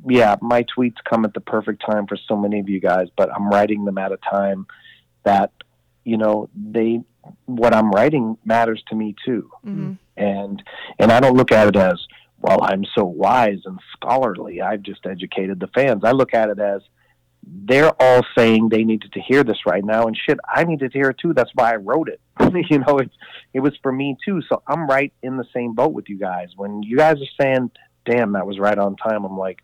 [0.09, 3.29] Yeah, my tweets come at the perfect time for so many of you guys, but
[3.35, 4.67] I'm writing them at a time
[5.25, 5.51] that,
[6.05, 7.03] you know, they
[7.47, 9.51] what I'm writing matters to me too.
[9.65, 10.63] hmm And
[11.01, 11.99] and I don't look at it as
[12.39, 12.59] well.
[12.63, 14.61] I'm so wise and scholarly.
[14.61, 16.03] I've just educated the fans.
[16.05, 16.83] I look at it as
[17.47, 20.99] they're all saying they needed to hear this right now, and shit, I needed to
[20.99, 21.33] hear it too.
[21.33, 22.21] That's why I wrote it.
[22.71, 23.11] you know, it
[23.55, 24.43] it was for me too.
[24.49, 26.49] So I'm right in the same boat with you guys.
[26.57, 27.71] When you guys are saying,
[28.05, 29.61] "Damn, that was right on time," I'm like,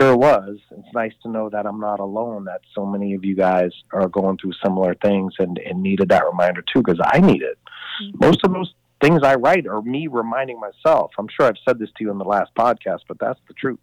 [0.00, 0.58] sure was.
[0.70, 2.44] It's nice to know that I'm not alone.
[2.44, 6.26] That so many of you guys are going through similar things and and needed that
[6.26, 7.58] reminder too, because I need it.
[8.02, 8.26] Mm-hmm.
[8.26, 8.74] Most of those
[9.04, 11.12] things I write are me reminding myself.
[11.18, 13.78] I'm sure I've said this to you in the last podcast, but that's the truth.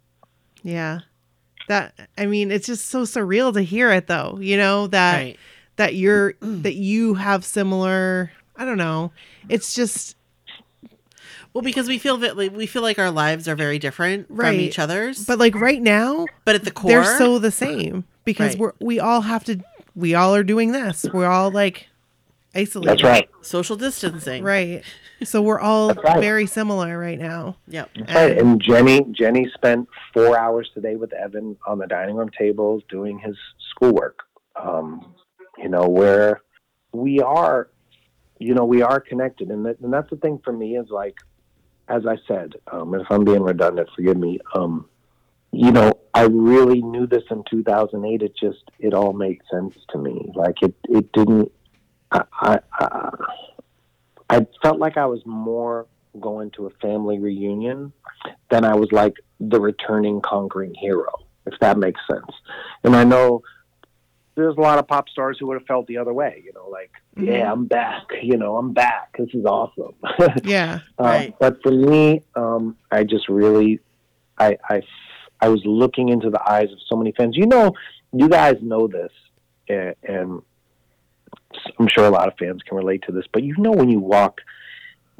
[0.62, 1.00] Yeah.
[1.68, 4.38] That I mean, it's just so surreal to hear it though.
[4.40, 5.38] You know that Right.
[5.76, 8.32] that you're that you have similar.
[8.56, 9.12] I don't know.
[9.48, 10.16] It's just
[11.54, 14.48] Well, because we feel that like, we feel like our lives are very different Right.
[14.48, 18.04] from each other's, but like right now but at the core, they're so the same
[18.24, 18.58] because Right.
[18.58, 19.60] we're we all have to
[19.94, 21.06] we all are doing this.
[21.12, 21.88] We're all like
[22.54, 22.90] isolated.
[22.90, 23.28] That's right.
[23.40, 24.42] social distancing.
[24.42, 24.82] Right.
[25.24, 27.56] So we're all very similar right now.
[27.68, 27.90] Yep.
[27.94, 28.38] That's right.
[28.38, 33.18] And Jenny, Jenny spent four hours today with Evan on the dining room table doing
[33.18, 33.36] his
[33.70, 34.18] schoolwork.
[34.56, 35.14] Um,
[35.58, 36.42] you know, where
[36.92, 37.70] we are,
[38.38, 41.16] you know, we are connected, and, that, and that's the thing for me is like,
[41.88, 44.40] as I said, um, and if I'm being redundant, forgive me.
[44.54, 44.88] Um,
[45.52, 48.22] you know, I really knew this in 2008.
[48.22, 50.30] It just, it all made sense to me.
[50.34, 51.52] Like it, it didn't.
[52.12, 53.10] I, I, I,
[54.30, 55.86] I felt like I was more
[56.20, 57.92] going to a family reunion
[58.50, 61.10] than I was like the returning conquering hero,
[61.46, 62.30] if that makes sense.
[62.84, 63.42] And I know
[64.34, 66.68] there's a lot of pop stars who would have felt the other way, you know,
[66.68, 67.26] like, Mhm.
[67.26, 69.14] yeah, I'm back, you know, I'm back.
[69.18, 69.94] This is awesome.
[70.44, 70.80] Yeah.
[70.98, 71.34] Um, Right.
[71.38, 73.80] But for me, um, I just really,
[74.38, 74.82] I, I,
[75.40, 77.36] I was looking into the eyes of so many fans.
[77.36, 77.72] You know,
[78.12, 79.12] you guys know this,
[79.68, 80.42] and, and
[81.78, 83.24] I'm sure a lot of fans can relate to this.
[83.32, 84.40] But you know, when you walk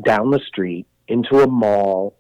[0.05, 2.15] down the street into a mall,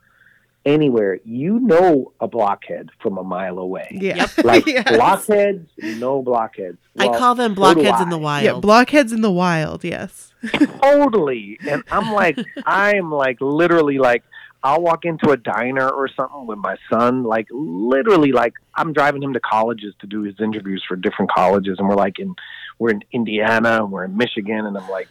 [0.64, 3.88] anywhere, you know a blockhead from a mile away.
[3.90, 4.26] Yeah.
[4.44, 4.88] Like Yes.
[4.88, 6.78] blockheads, no blockheads.
[6.98, 8.44] I call them so blockheads in the wild.
[8.44, 10.32] Yeah, blockheads in the wild, yes.
[10.82, 11.58] totally.
[11.68, 14.22] And I'm like, I'm like literally like,
[14.64, 19.22] I'll walk into a diner or something with my son, like literally like I'm driving
[19.22, 22.36] him to colleges to do his interviews for different colleges, and we're like in,
[22.82, 25.08] we're in Indiana, and we're in Michigan, and I'm like,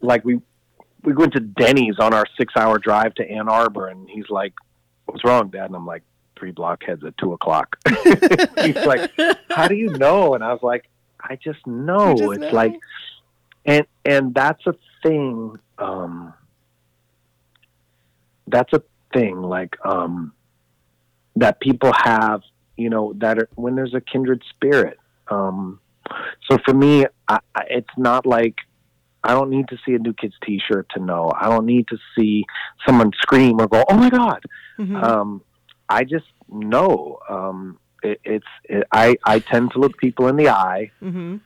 [0.00, 0.40] like we,
[1.02, 4.54] we went to Denny's on our six hour drive to Ann Arbor, and he's like,
[5.06, 6.04] "What's wrong, Dad?" And I'm like,
[6.38, 7.76] three blockheads at two o'clock.
[8.62, 9.10] he's like,
[9.50, 10.88] "How do you know?" And I was like,
[11.20, 12.50] "I just know." Just it's know.
[12.50, 12.78] like
[13.64, 16.32] and and that's a thing um
[18.46, 20.32] that's a thing like um
[21.36, 22.42] that people have
[22.76, 25.78] you know that are, when there's a kindred spirit um
[26.50, 28.56] so for me I, I, it's not like
[29.24, 31.32] I don't need to see a new kids t-shirt to know.
[31.38, 32.44] I don't need to see
[32.86, 34.42] someone scream or go, "Oh my god."
[34.78, 35.02] Mhm.
[35.02, 35.42] Um
[35.88, 40.48] I just know um it, it's it, I I tend to look people in the
[40.50, 41.40] eye Mhm.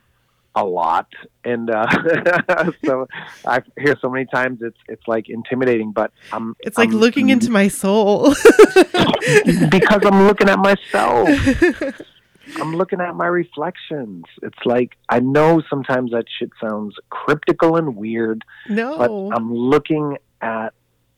[0.55, 1.09] a lot
[1.45, 1.87] and uh
[2.85, 3.09] so
[3.47, 7.31] i hear so many times it's it's like intimidating but i'm It's like I'm- looking
[7.31, 8.35] into my soul.
[9.71, 11.29] because i'm looking at myself
[12.57, 14.25] i'm looking at my reflections.
[14.43, 20.19] It's like i know sometimes that shit sounds cryptical and weird No, but i'm looking
[20.41, 20.75] at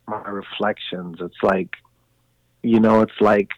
[0.06, 1.16] my reflections.
[1.20, 1.70] It's like
[2.62, 3.50] you know it's like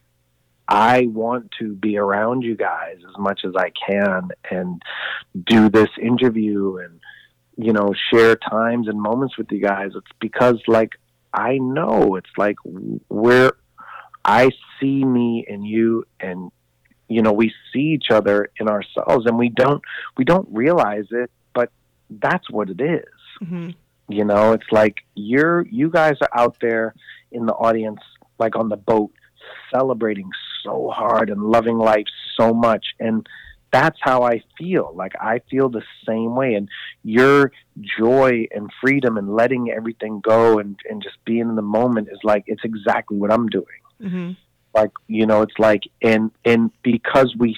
[0.68, 4.82] I want to be around you guys as much as I can and
[5.46, 7.00] do this interview and
[7.56, 9.92] you know share times and moments with you guys.
[9.94, 10.92] It's because like
[11.32, 12.16] I know.
[12.16, 12.56] It's like
[13.08, 13.52] where
[14.24, 16.50] I see me and you and
[17.08, 19.82] you know we see each other in ourselves and we don't
[20.16, 21.70] we don't realize it but
[22.10, 23.04] that's what it is
[23.42, 23.74] Mhm.
[24.08, 26.94] you know, it's like you're you guys are out there
[27.32, 28.00] in the audience,
[28.38, 29.10] like on the boat,
[29.74, 30.30] celebrating
[30.62, 32.06] so hard and loving life
[32.38, 32.86] so much.
[33.00, 33.26] And
[33.72, 34.92] that's how I feel.
[34.94, 36.54] Like I feel the same way.
[36.54, 36.68] And
[37.02, 37.52] your
[37.98, 42.18] joy and freedom and letting everything go and, and just being in the moment is
[42.22, 43.80] like it's exactly what I'm doing.
[44.00, 44.36] Mhm.
[44.76, 47.56] Like, you know, it's like and and because we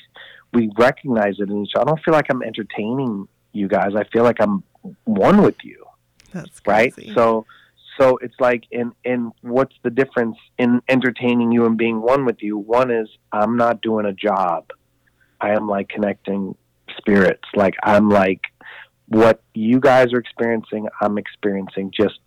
[0.55, 3.91] we recognize it in each other, I don't feel like I'm entertaining you guys.
[3.97, 4.63] I feel like I'm
[5.05, 5.85] one with you
[6.33, 7.13] That's right crazy.
[7.15, 7.45] so
[7.99, 12.41] so it's like in in what's the difference in entertaining you and being one with
[12.41, 14.71] you one is i'm not doing a job
[15.41, 16.55] i am like connecting
[16.97, 18.43] spirits like i'm like
[19.09, 22.21] what you guys are experiencing i'm experiencing just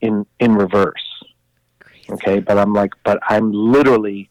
[0.00, 1.24] in in reverse.
[2.12, 4.28] Okay but i'm like but i'm literally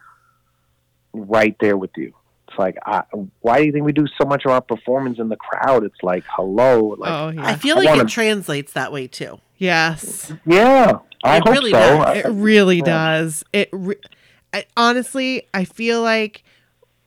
[1.13, 2.13] right there with you
[2.48, 3.04] It's like, I,
[3.42, 5.84] why do you think we do so much of our performance in the crowd?
[5.84, 7.46] It's like, hello, like, oh yeah.
[7.48, 9.39] I feel I like wanna- it translates that way too.
[9.58, 10.32] yes.
[10.46, 11.78] yeah, I It hope really so.
[11.80, 12.18] does.
[12.18, 12.84] It really Yeah.
[12.86, 13.44] does.
[13.54, 14.02] It re-
[14.54, 16.44] I, honestly, I feel like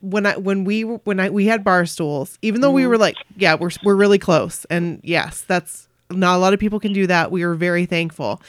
[0.00, 2.88] when I when we when I we had bar stools, even though we Mhm.
[2.90, 6.78] were like, yeah, we're we're really close, and yes, that's not a lot of people
[6.80, 7.30] can do that.
[7.32, 8.40] We were very thankful,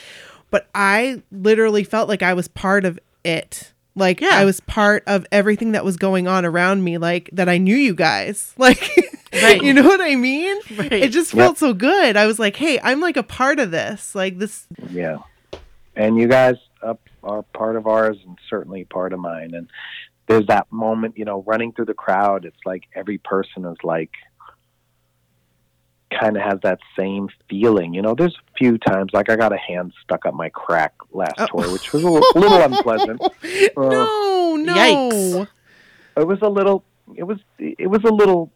[0.54, 3.72] but I literally felt like I was part of it.
[3.96, 4.30] Like Yeah.
[4.34, 6.96] I was part of everything that was going on around me.
[6.96, 8.54] Like that I knew you guys.
[8.58, 8.80] Like,
[9.42, 9.60] Right.
[9.60, 10.56] you know what I mean?
[10.76, 10.92] Right.
[10.92, 11.42] It just Yep.
[11.44, 12.16] felt so good.
[12.16, 14.14] I was like, hey, I'm like a part of this.
[14.14, 14.68] Like this.
[14.90, 15.18] Yeah.
[15.96, 19.54] And you guys uh, are part of ours and certainly part of mine.
[19.54, 19.68] And
[20.28, 22.44] there's that moment, you know, running through the crowd.
[22.44, 24.12] It's like every person is like,
[26.20, 27.94] kind of has that same feeling.
[27.94, 30.94] You know, there's a few times, like I got a hand stuck up my crack
[31.12, 31.46] last Oh.
[31.46, 33.20] tour, which was a little, little unpleasant.
[33.76, 34.74] no, no.
[34.74, 35.48] Yikes.
[36.16, 36.84] It was a little,
[37.16, 38.50] it was, it was a little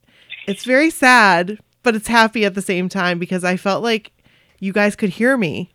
[0.48, 4.14] it's very sad, but it's happy at the same time because I felt like
[4.60, 5.72] you guys could hear me,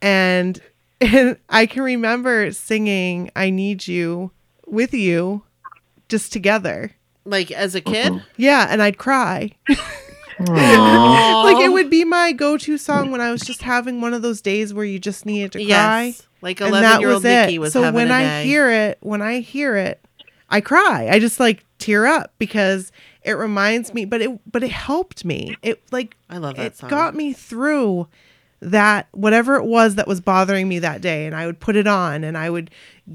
[0.00, 0.60] and
[1.00, 4.30] and I can remember singing "I Need You"
[4.66, 5.42] with you,
[6.08, 6.92] just together.
[7.24, 8.12] Like as a kid.
[8.12, 8.26] Mm-hmm.
[8.36, 9.52] Yeah, and I'd cry.
[10.38, 14.40] Like it would be my go-to song when I was just having one of those
[14.40, 16.02] days where you just needed to cry.
[16.04, 16.26] Yes.
[16.40, 17.46] Like and eleven that year old was it.
[17.46, 18.44] Nikki was so when I day.
[18.44, 20.04] hear it, when I hear it,
[20.50, 21.08] I cry.
[21.10, 24.04] I just like tear up because it reminds me.
[24.04, 25.56] But it but it helped me.
[25.62, 26.90] It like I love that it song.
[26.90, 28.08] got me through
[28.60, 31.86] that whatever it was that was bothering me that day, and I would put it
[31.86, 32.70] on and I would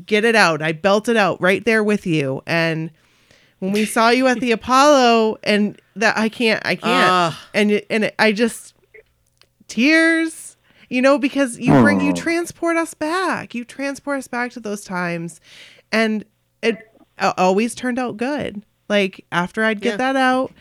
[0.05, 0.61] get it out.
[0.61, 2.91] I belt it out right there with you and.
[3.59, 7.33] When we saw you at the Apollo, and that I can't, I can't, Ugh.
[7.53, 8.73] and it, and it, I just
[9.67, 10.57] tears
[10.89, 12.15] you know because you bring you Oh.
[12.15, 15.39] transport us back you transport us back to those times
[15.91, 16.25] and
[16.63, 16.77] it
[17.37, 19.97] always turned out good like after i'd get Yeah.
[19.97, 20.51] that out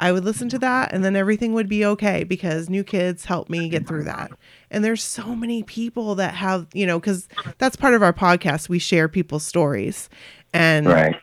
[0.00, 3.50] i would listen to that and then everything would be okay because new kids helped
[3.50, 4.32] me get through that
[4.70, 8.68] and there's so many people that have you know because that's part of our podcast
[8.68, 10.08] we share people's stories
[10.52, 11.14] and Right.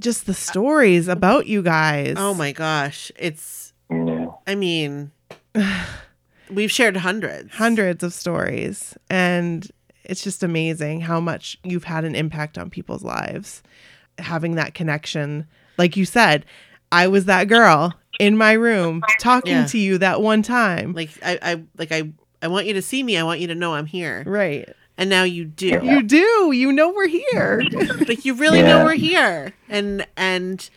[0.00, 3.72] Just the stories about you guys Oh my gosh, it's.
[3.90, 4.26] Yeah.
[4.46, 5.10] I mean,
[6.50, 7.52] we've shared hundreds.
[7.54, 9.68] hundreds of stories and
[10.04, 13.62] it's just amazing how much you've had an impact on people's lives
[14.18, 15.46] having that connection
[15.78, 16.44] like you said
[16.92, 19.66] i was that girl in my room talking Yeah.
[19.66, 22.10] to you that one time Like I, I, like I,
[22.42, 23.16] I want you to see me.
[23.16, 24.22] I want you to know I'm here.
[24.26, 24.68] right
[25.00, 25.66] And now you do.
[25.68, 25.82] Yeah.
[25.82, 27.62] you do you know we're here
[28.06, 30.68] like you really know we're here and and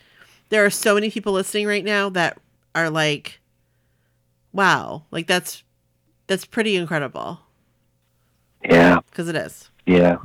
[0.49, 2.38] there are so many people listening right now that
[2.74, 3.41] are like
[4.53, 5.63] wow like that's
[6.28, 7.39] that's pretty incredible
[8.63, 8.99] Yeah.
[9.09, 10.17] because it is Yeah.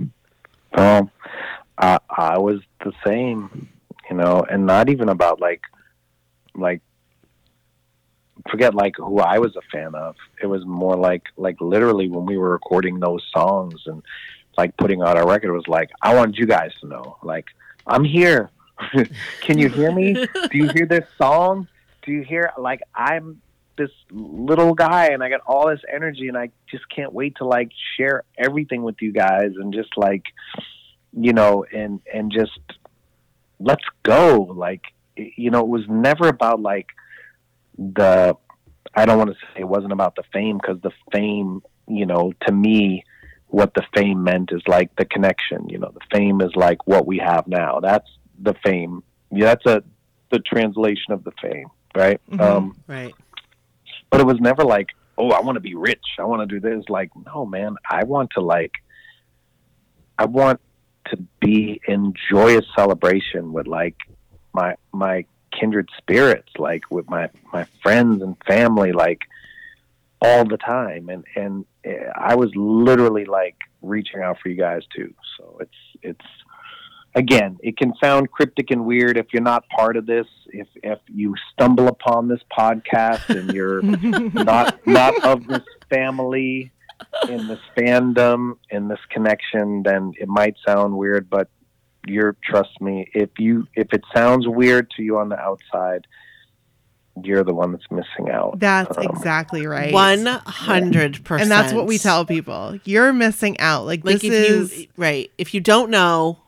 [0.75, 1.11] Um,
[1.77, 3.69] I I was the same,
[4.09, 5.63] you know, and not even about like,
[6.55, 6.83] like,
[8.51, 10.17] forget like who I was a fan of.
[10.43, 14.03] It was more like like literally when we were recording those songs and
[14.57, 17.47] like putting out our record it was like I wanted you guys to know like
[17.87, 18.51] I'm here.
[19.41, 20.13] Can you hear me?
[20.15, 21.69] Do you hear this song?
[22.03, 23.41] Do you hear like I'm
[23.77, 27.45] this little guy and I got all this energy and I just can't wait to
[27.45, 30.25] like share everything with you guys and just like
[31.13, 32.59] you know and and just
[33.61, 34.83] let's go like
[35.17, 36.89] you know it was never about like
[37.79, 38.37] the
[38.95, 42.33] I don't want to say it wasn't about the fame because the fame you know
[42.47, 43.05] to me
[43.47, 47.07] what the fame meant is like the connection you know the fame is like what
[47.07, 47.81] we have now.
[47.81, 48.09] That's
[48.43, 49.03] the fame.
[49.31, 49.83] Yeah that's a
[50.31, 52.21] the translation of the fame right?
[52.31, 52.41] Mhm.
[52.41, 53.15] um Right.
[54.11, 56.05] but it was never like oh i want to be rich.
[56.19, 56.85] I want to do this.
[56.89, 57.77] Like no man.
[57.89, 58.73] I want to like
[60.19, 60.61] i want
[61.11, 63.97] to be in joyous celebration with like
[64.53, 69.23] my my kindred spirits like with my my friends and family like
[70.21, 71.09] all the time.
[71.09, 75.15] And and uh, i was literally like reaching out for you guys too.
[75.37, 75.71] So it's
[76.03, 76.27] it's
[77.15, 80.99] again it can sound cryptic and weird if you're not part of this if if
[81.09, 83.83] you stumble upon this podcast and you're
[84.45, 86.71] not not of this family
[87.29, 91.49] in this fandom in this connection then it might sound weird but
[92.09, 96.07] you're trust me if you if it sounds weird to you on the outside
[97.23, 99.93] you're the one that's missing out That's Um, exactly right.
[99.93, 101.43] One hundred percent.
[101.43, 102.79] and that's what we tell people.
[102.85, 103.87] You're missing out.
[103.87, 106.39] Like, Like this if is you right, if you don't know,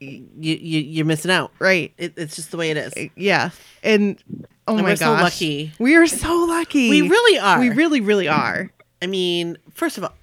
[0.00, 1.52] you, you you're missing out.
[1.60, 1.92] right.
[1.98, 3.10] It, it's just the way it is.
[3.14, 3.50] Yeah.
[3.84, 4.20] And
[4.66, 4.98] oh And my we're gosh.
[4.98, 5.72] so lucky.
[5.78, 6.90] We are so lucky.
[6.90, 7.60] We really are.
[7.60, 8.70] We really, really are.
[9.00, 10.14] I mean, first of all,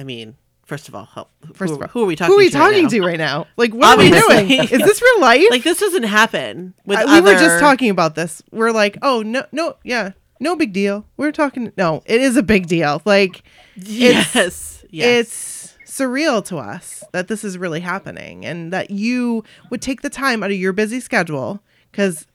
[0.00, 0.34] I mean,
[0.68, 2.30] first of all, how, First who, of all, who are we talking?
[2.32, 2.88] Who are we to right talking now?
[2.90, 3.46] to right now?
[3.56, 4.50] Like, what are we doing?
[4.70, 5.46] Is this real life?
[5.50, 7.10] Like this doesn't happen with other.
[7.12, 8.42] we were just talking about this.
[8.52, 11.06] We're like, oh no, no, yeah, no big deal.
[11.16, 11.72] We're talking.
[11.76, 13.00] No, it is a big deal.
[13.04, 13.42] Like,
[13.76, 15.06] Yes, yes.
[15.06, 20.10] it's surreal to us that this is really happening, and that you would take the
[20.10, 21.60] time out of your busy schedule
[21.90, 22.26] because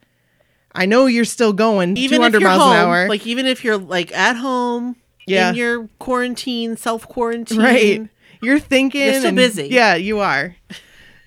[0.74, 3.08] I know you're still going even 200 if you're miles home, an hour.
[3.08, 5.50] like even if you're like at home, Yeah.
[5.50, 8.08] in your quarantine, self quarantine, right?
[8.44, 9.02] You're thinking.
[9.02, 9.68] You're so and- busy.
[9.68, 10.54] Yeah, you are.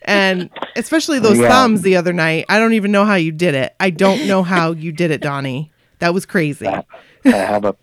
[0.04, 1.50] And especially those Yeah.
[1.50, 2.46] thumbs the other night.
[2.50, 3.76] I don't even know how you did it.
[3.80, 5.72] I don't know how you did it, Donnie.
[6.00, 6.68] That was crazy.
[6.68, 6.84] I
[7.26, 7.76] have a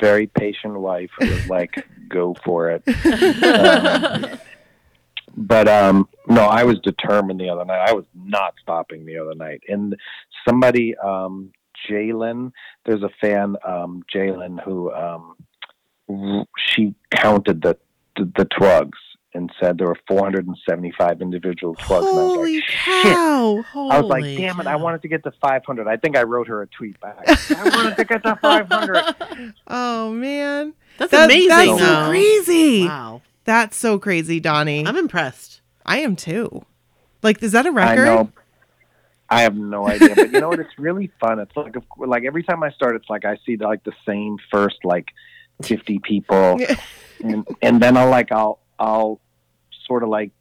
[0.00, 2.82] very patient wife who was like, "Go for it."
[3.44, 4.38] Um,
[5.36, 7.88] but um, no, I was determined the other night.
[7.88, 9.62] I was not stopping the other night.
[9.68, 9.96] And
[10.46, 11.52] somebody, um,
[11.88, 12.52] Jalen,
[12.84, 15.36] there's a fan, um, Jalen, who um,
[16.58, 17.78] she counted the,
[18.16, 18.98] the the twigs
[19.34, 21.90] and said there were 475 individual twigs.
[21.90, 23.02] and I was Holy like, shit.
[23.14, 23.64] cow.
[23.74, 25.88] I was like, Holy damn it, I wanted to get to 500.
[25.88, 27.16] I think I wrote her a tweet back.
[27.50, 29.54] I wanted to get to 500.
[29.68, 30.74] Oh man.
[30.98, 31.48] That's That- amazing.
[31.48, 32.84] That's so crazy.
[32.86, 34.86] Wow, That's so crazy, Donnie.
[34.86, 35.62] I'm impressed.
[35.86, 36.66] I am too.
[37.22, 38.04] Like, is that a record?
[38.04, 38.32] know.
[39.30, 40.60] I have no idea, but you know what?
[40.60, 41.38] It's really fun.
[41.38, 44.36] It's like, like every time I start, it's like I see the, like the same
[44.52, 45.06] first like
[45.62, 46.58] 50 people,
[47.22, 49.20] and, and then I'll like I'll I'll
[49.86, 50.32] sort of like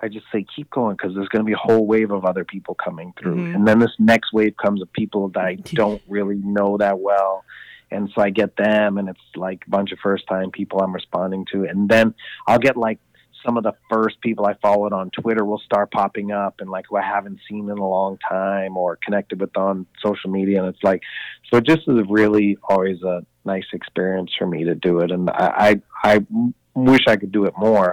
[0.00, 2.44] I just say keep going because there's going to be a whole wave of other
[2.44, 3.54] people coming through, Mhm.
[3.54, 7.44] and then this next wave comes of people that I don't really know that well,
[7.90, 10.92] and so I get them, and it's like a bunch of first time people I'm
[10.94, 12.14] responding to, and then
[12.46, 12.98] I'll get like
[13.46, 16.86] some of the first people I followed on Twitter will start popping up, and like
[16.90, 20.68] who I haven't seen in a long time or connected with on social media, and
[20.72, 21.02] it's like
[21.50, 23.24] so it just is really always a
[23.54, 26.26] nice experience for me to do it, and I I, I
[26.74, 27.90] wish I could do it more.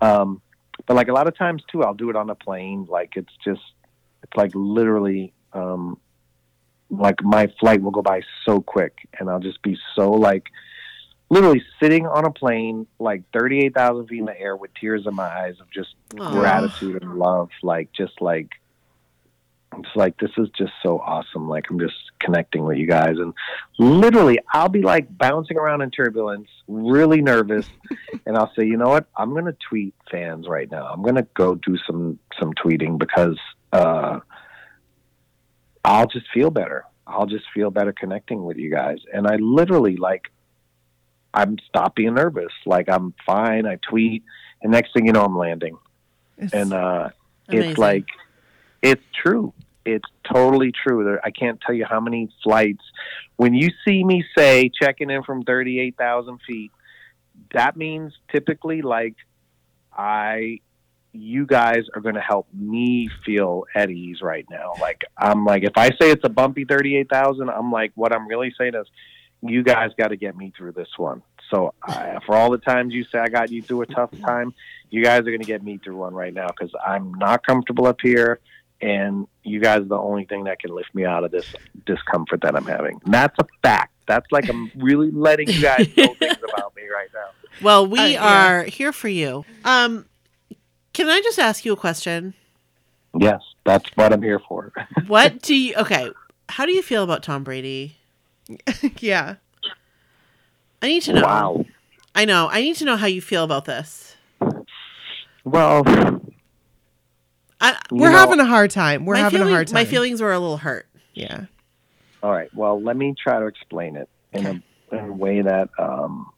[0.00, 0.28] Um,
[0.86, 2.86] but like a lot of times too, I'll do it on a plane.
[2.96, 3.66] Like it's just,
[4.22, 5.98] it's like literally, um,
[6.88, 10.46] like my flight will go by so quick, and I'll just be so like,
[11.28, 15.14] literally sitting on a plane, like thirty-eight thousand feet in the air, with tears in
[15.14, 16.30] my eyes of just Aw.
[16.34, 17.50] gratitude and love.
[17.62, 18.50] Like just like,
[19.78, 21.48] it's like this is just so awesome.
[21.48, 23.32] Like I'm just connecting with you guys, and
[23.78, 27.68] literally, I'll be like bouncing around in turbulence, really nervous
[28.26, 29.06] and I'll say, you know what?
[29.16, 30.86] I'm going to tweet fans right now.
[30.86, 33.38] I'm going to go do some some tweeting because
[33.72, 34.20] uh,
[35.84, 36.84] I'll just feel better.
[37.06, 38.98] I'll just feel better connecting with you guys.
[39.12, 40.30] And I literally like,
[41.32, 42.52] I'm stop being nervous.
[42.66, 43.66] Like I'm fine.
[43.66, 44.24] I tweet,
[44.62, 45.78] and next thing you know, I'm landing.
[46.36, 47.10] It's- And uh,
[47.48, 47.70] Amazing.
[47.70, 48.04] it's like,
[48.82, 49.52] it's true.
[49.84, 51.18] It's totally true.
[51.24, 52.82] I can't tell you how many flights.
[53.36, 56.70] When you see me say checking in from thirty-eight thousand feet,
[57.54, 59.14] that means typically like
[59.92, 60.60] I
[61.12, 64.74] you guys are going to help me feel at ease right now.
[64.80, 68.28] Like I'm like, if I say it's a bumpy thirty-eight thousand, I'm like, what I'm
[68.28, 68.86] really saying is,
[69.42, 71.22] you guys got to get me through this one.
[71.50, 74.54] So I, for all the times you say I got you through a tough time,
[74.90, 77.86] you guys are going to get me through one right now because I'm not comfortable
[77.86, 78.38] up here,
[78.80, 81.46] and you guys are the only thing that can lift me out of this
[81.86, 83.00] discomfort that I'm having.
[83.04, 83.92] And that's a fact.
[84.06, 87.28] That's like I'm really letting you guys know things about me right now.
[87.62, 88.46] Well, we Uh, yeah.
[88.46, 89.44] are here for you.
[89.64, 90.06] Um,
[90.92, 92.34] can I just ask you a question?
[93.18, 94.72] Yes, that's what I'm here for.
[95.06, 95.74] What do you?
[95.76, 96.10] Okay,
[96.48, 97.96] how do you feel about Tom Brady?
[98.98, 99.36] yeah.
[100.82, 101.22] I need to know.
[101.22, 101.64] Wow.
[102.14, 102.48] I know.
[102.50, 104.16] I need to know how you feel about this.
[105.44, 105.82] Well,
[107.60, 109.04] I, We're know- having a hard time.
[109.04, 109.74] We're having feeling- a hard time.
[109.74, 110.86] My feelings were a little hurt.
[111.14, 111.46] Yeah.
[112.22, 112.48] all right.
[112.54, 116.30] Well, let me try to explain it in a, in a way that um,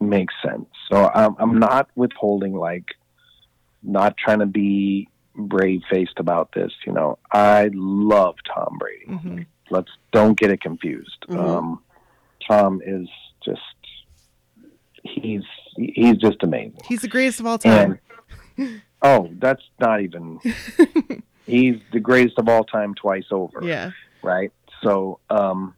[0.00, 0.66] makes sense.
[0.90, 2.84] So I'm, I'm not withholding, like,
[3.82, 6.72] not trying to be brave faced about this.
[6.86, 9.06] You know, I love Tom Brady.
[9.06, 9.38] hmm
[9.70, 11.24] Let's don't get it confused.
[11.28, 11.38] Mhm.
[11.38, 11.80] Um,
[12.46, 13.08] Tom is
[13.44, 13.60] just
[15.02, 15.42] he's
[15.76, 16.78] he's just amazing.
[16.84, 17.98] He's the greatest of all time.
[18.58, 20.38] And oh, that's not even.
[21.46, 23.60] he's the greatest of all time twice over.
[23.62, 23.90] yeah.
[24.22, 24.52] right?
[24.82, 25.74] So, um,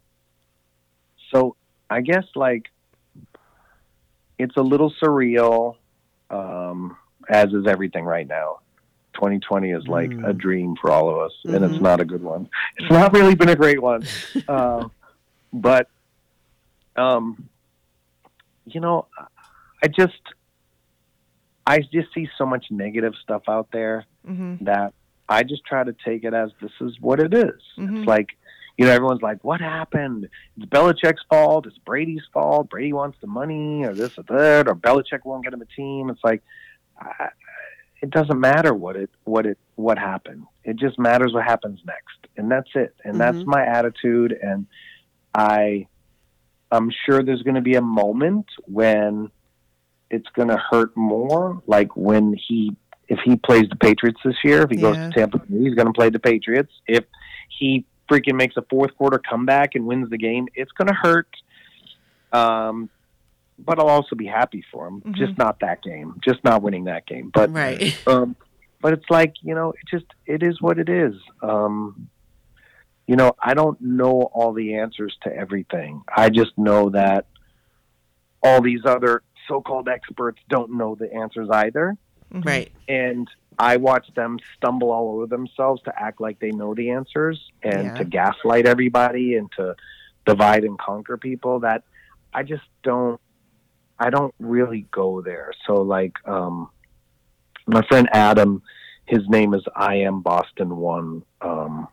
[1.33, 1.57] so
[1.91, 2.65] I guess like
[4.39, 5.77] it's a little surreal,
[6.31, 6.97] um,
[7.29, 8.61] as is everything right now.
[9.15, 10.29] 2020 is like Mm.
[10.29, 11.71] a dream for all of us, and Mhm.
[11.73, 12.49] it's not a good one.
[12.77, 14.03] It's not really been a great one,
[14.49, 14.89] uh,
[15.53, 15.89] but
[16.97, 17.49] um,
[18.67, 19.07] you know,
[19.83, 20.21] I just
[21.67, 24.93] I just see so much negative stuff out there hmm that
[25.29, 27.61] I just try to take it as this is what it is.
[27.79, 27.99] Mhm.
[27.99, 28.29] It's like,
[28.77, 30.29] you know, everyone's like, what happened?
[30.57, 31.67] It's Belichick's fault.
[31.67, 32.69] It's Brady's fault.
[32.69, 36.11] Brady wants the money or this or that, or Belichick won't get him a team.
[36.11, 36.43] It's like,
[37.01, 37.29] I,
[38.03, 40.45] it doesn't matter what it, what it, what happened.
[40.63, 42.19] It just matters what happens next.
[42.37, 42.95] And that's it.
[43.05, 43.47] And that's Mhm.
[43.47, 44.33] my attitude.
[44.43, 44.67] And
[45.35, 45.87] I,
[46.71, 49.31] I'm sure there's going to be a moment when
[50.11, 52.77] it's going to hurt more, like when he
[53.09, 55.93] if he plays the Patriots this year, if he goes to Tampa, he's going to
[55.93, 56.73] play the Patriots.
[56.87, 57.05] If
[57.59, 61.29] he freaking makes a fourth quarter comeback and wins the game, it's going to hurt.
[62.33, 62.89] Um,
[63.59, 65.01] but I'll also be happy for him.
[65.03, 65.15] Mhm.
[65.15, 67.31] Just not that game, just not winning that game.
[67.33, 67.97] But right.
[68.07, 68.37] um,
[68.81, 71.15] but it's like you know, it just it is what it is.
[71.43, 72.09] Um,
[73.07, 76.03] you know, I don't know all the answers to everything.
[76.15, 77.27] I just know that
[78.43, 81.97] all these other so-called experts don't know the answers either
[82.33, 82.45] Mhm.
[82.45, 82.73] Right.
[82.89, 83.29] and
[83.59, 87.85] I watch them stumble all over themselves to act like they know the answers and
[87.85, 87.95] Yeah.
[87.95, 89.77] to gaslight everybody and to
[90.27, 91.85] divide and conquer people that
[92.33, 93.21] I just don't
[93.99, 95.53] I don't really go there.
[95.67, 96.69] So like um
[97.67, 98.63] my friend Adam,
[99.07, 101.87] his name is I am Boston one um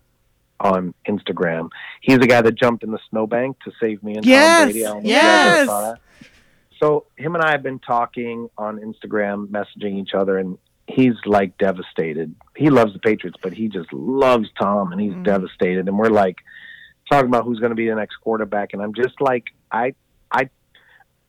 [0.60, 1.70] on Instagram.
[2.02, 4.86] He's the guy that jumped in the snowbank to save me and Yes, Tom Brady.
[4.86, 5.68] I don't know if you guys ever yes.
[6.82, 10.58] So him and I have been talking on Instagram, messaging each other, and
[10.88, 12.34] he's like devastated.
[12.58, 15.24] He loves the Patriots, but he just loves Tom, and he's Mm.
[15.24, 15.88] devastated.
[15.88, 16.38] And we're like
[17.10, 19.94] talking about who's going to be the next quarterback, and I'm just like, I,
[20.32, 20.50] I,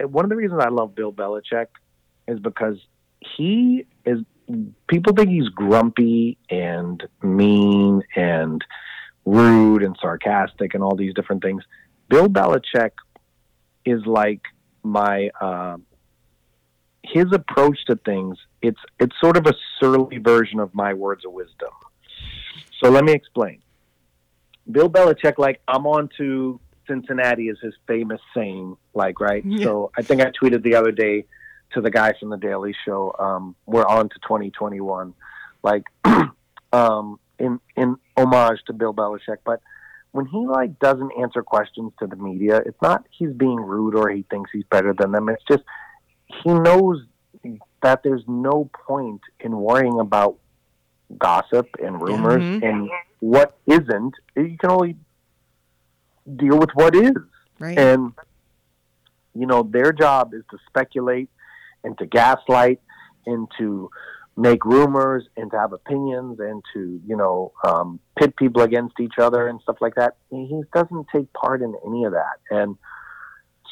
[0.05, 1.67] one of the reasons I love Bill Belichick
[2.27, 2.79] is because
[3.37, 4.21] he is.
[4.89, 8.65] People think he's grumpy and mean and
[9.25, 11.63] rude and sarcastic and all these different things.
[12.09, 12.91] Bill Belichick
[13.87, 14.43] is like
[14.83, 15.77] my uh,
[17.03, 18.39] his approach to things.
[18.61, 21.71] It's it's sort of a surly version of my words of wisdom.
[22.83, 23.61] So let me explain.
[24.71, 28.77] Bill Belichick, like I'm on to Cincinnati, is his famous saying.
[28.95, 29.45] Like right.
[29.45, 29.65] Yeah.
[29.65, 31.25] So I think I tweeted the other day
[31.75, 33.15] to the guy from the Daily Show.
[33.19, 35.15] Um, we're on to 2021.
[35.63, 35.85] Like
[36.73, 39.61] um, in in homage to Bill Belichick, but
[40.13, 44.09] when he like doesn't answer questions to the media, it's not he's being rude or
[44.11, 45.29] he thinks he's better than them.
[45.29, 45.65] It's just
[46.43, 47.03] he knows
[47.83, 50.37] that there's no point in worrying about
[51.19, 52.63] gossip and rumors Mhm.
[52.63, 52.91] and
[53.21, 54.15] what isn't.
[54.37, 54.97] You can only
[56.37, 57.13] deal with what is.
[57.59, 57.79] Right.
[57.79, 58.13] And
[59.35, 61.31] you know, their job is to speculate
[61.85, 62.81] and to gaslight
[63.27, 63.91] and to
[64.43, 69.15] make rumors and to have opinions and to, you know, um, pit people against each
[69.19, 70.17] other and stuff like that.
[70.31, 72.37] He doesn't take part in any of that.
[72.51, 72.77] And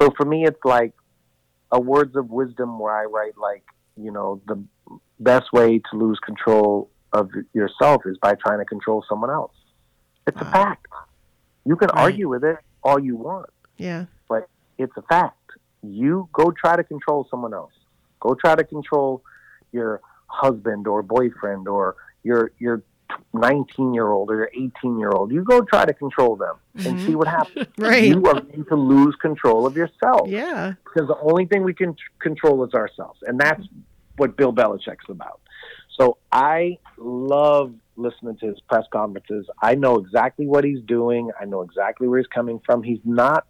[0.01, 0.93] so for me, it's like
[1.73, 3.65] a words of wisdom where I write like,
[3.97, 4.63] you know, the
[5.19, 9.55] best way to lose control of yourself is by trying to control someone else.
[10.29, 10.87] It's a fact.
[11.65, 12.05] You can Right.
[12.05, 14.05] argue with it all you want yeah.
[14.29, 14.43] But
[14.77, 15.37] it's a fact.
[15.83, 17.73] You go try to control someone else.
[18.21, 19.23] Go try to control
[19.73, 22.83] your husband or boyfriend or your your
[23.35, 25.33] 19 year old or your 18 year old.
[25.33, 26.57] You go try to control them
[26.87, 27.67] and see what happens.
[27.79, 28.05] Right.
[28.05, 30.75] You are going to lose control of yourself Yeah.
[30.85, 33.63] because the only thing we can t- control is ourselves, and that's
[34.17, 35.41] what Bill Belichick's about.
[35.99, 39.47] So I love listening to his press conferences.
[39.61, 41.31] I know exactly what he's doing.
[41.41, 42.83] I know exactly where he's coming from.
[42.83, 43.47] He's not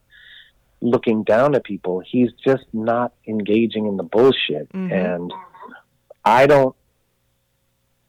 [0.80, 2.00] looking down at people.
[2.04, 4.68] He's just not engaging in the bullshit.
[4.72, 4.90] Mhm.
[4.92, 5.32] And
[6.30, 6.76] I don't.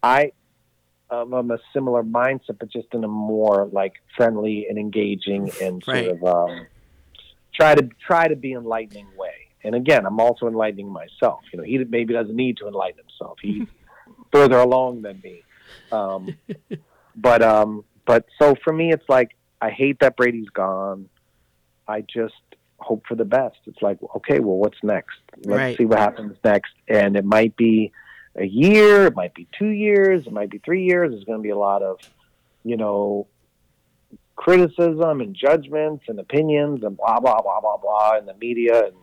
[0.03, 0.31] I.
[1.09, 5.83] um, I'm a similar mindset, but just in a more like friendly and engaging and
[5.83, 6.07] sort Right.
[6.09, 6.67] of um,
[7.53, 9.33] try to try to be enlightening way.
[9.63, 11.41] And again, I'm also enlightening myself.
[11.51, 13.37] You know, he maybe doesn't need to enlighten himself.
[13.41, 13.67] He's
[14.31, 15.45] further along than me.
[15.91, 16.37] Um,
[17.15, 21.09] but um, but so for me, it's like I hate that Brady's gone.
[21.87, 22.33] I just
[22.79, 23.57] hope for the best.
[23.67, 25.17] It's like, okay, well, what's next?
[25.37, 25.77] Let's Right.
[25.77, 26.71] see what happens next.
[26.87, 27.91] And it might be
[28.35, 31.11] a year, it might be two years, it might be three years.
[31.11, 31.99] There's going to be a lot of,
[32.63, 33.27] you know,
[34.35, 38.95] criticism and judgments and opinions and blah blah blah blah blah in the media and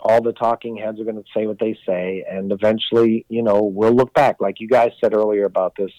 [0.00, 3.62] all the talking heads are going to say what they say and eventually you know
[3.62, 5.90] we'll look back like you guys said earlier about this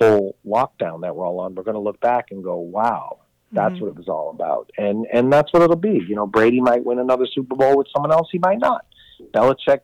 [0.00, 3.18] whole lockdown that we're all on we're going to look back and go wow
[3.52, 3.80] that's Mhm.
[3.80, 6.84] what it was all about and and that's what it'll be you know brady might
[6.84, 8.84] win another super bowl with someone else he might not
[9.32, 9.80] Belichick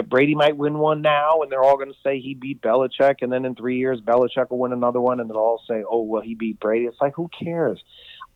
[0.00, 3.32] Brady might win one now, and they're all going to say he beat Belichick, and
[3.32, 6.22] then in three years, Belichick will win another one, and they'll all say, "Oh, well,
[6.22, 7.82] he beat Brady." It's like, who cares?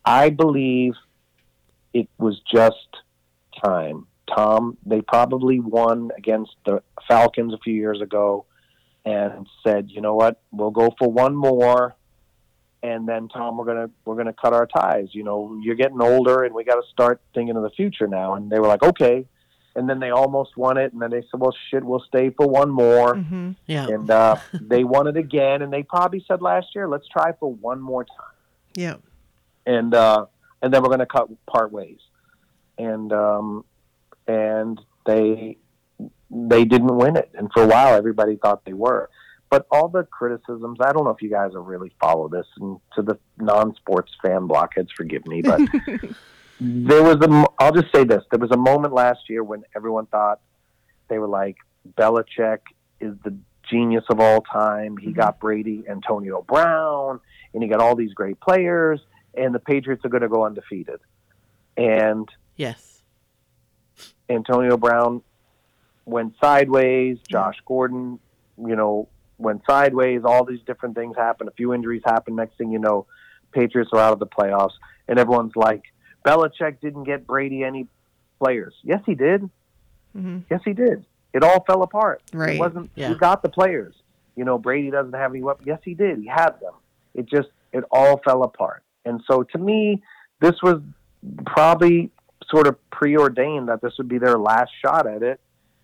[0.05, 0.93] I believe
[1.93, 2.87] it was just
[3.63, 4.05] time.
[4.33, 8.45] Tom, they probably won against the Falcons a few years ago,
[9.05, 10.41] and said, "You know what?
[10.51, 11.95] We'll go for one more."
[12.83, 15.07] And then Tom, we're gonna we're gonna cut our ties.
[15.11, 18.35] You know, you're getting older, and we got to start thinking of the future now.
[18.35, 19.25] And they were like, "Okay."
[19.77, 22.45] And then they almost won it, and then they said, "Well, shit, we'll stay for
[22.47, 23.87] one more." hmm Yeah.
[23.87, 25.61] and uh, they won it again.
[25.61, 28.33] And they probably said last year, "Let's try for one more time."
[28.75, 28.95] Yeah.
[29.65, 30.25] and uh,
[30.61, 31.99] and then we're going to cut part ways.
[32.79, 33.63] And um,
[34.27, 35.57] and they
[36.29, 39.09] they didn't win it, and for a while everybody thought they were.
[39.49, 42.79] But all the criticisms, I don't know if you guys have really followed this, and
[42.95, 45.61] to the non-sports fan blockheads, forgive me, but
[46.61, 46.87] Mm-hmm.
[46.87, 47.45] there was a.
[47.59, 50.39] I'll just say this: there was a moment last year when everyone thought
[51.07, 51.57] they were like
[51.97, 52.59] Belichick
[52.99, 53.37] is the
[53.69, 54.97] genius of all time.
[54.97, 55.19] He mm-hmm.
[55.19, 57.19] got Brady, Antonio Brown,
[57.53, 58.99] and he got all these great players,
[59.35, 60.99] and the Patriots are going to go undefeated.
[61.75, 62.27] And
[62.57, 63.03] Yes.
[64.29, 65.21] Antonio Brown
[66.05, 67.19] went sideways.
[67.29, 68.19] Josh Gordon,
[68.57, 70.21] you know, went sideways.
[70.25, 71.49] All these different things happened.
[71.49, 72.35] A few injuries happened.
[72.35, 73.05] Next thing you know,
[73.51, 74.73] Patriots are out of the playoffs,
[75.07, 75.83] and everyone's like,
[76.27, 77.87] Belichick didn't get Brady any
[78.39, 78.73] players.
[78.83, 79.49] Yes, he did.
[80.13, 81.05] hmm Yes, he did.
[81.33, 82.21] It all fell apart.
[82.33, 82.55] Right.
[82.55, 82.89] It wasn't.
[82.95, 83.09] Yeah.
[83.09, 83.93] He got the players.
[84.35, 85.67] You know, Brady doesn't have any weapons.
[85.67, 86.19] Yes, he did.
[86.19, 86.73] He had them.
[87.13, 88.83] It just it all fell apart.
[89.05, 90.03] And so to me,
[90.41, 90.81] this was
[91.45, 92.11] probably
[92.49, 95.39] sort of preordained that this would be their last shot at it,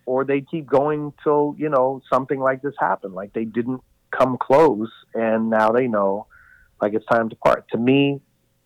[0.06, 3.14] or they keep going till you know something like this happened.
[3.14, 3.82] Like they didn't
[4.12, 6.28] come close, and now they know,
[6.82, 7.68] like it's time to part.
[7.72, 8.22] To me,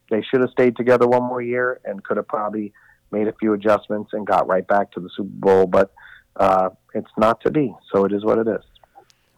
[0.10, 2.74] they should have stayed together one more year and could have probably
[3.12, 5.68] made a few adjustments and got right back to the Super Bowl.
[5.68, 5.92] But
[6.36, 8.64] uh, it's not to be, so it is what it is.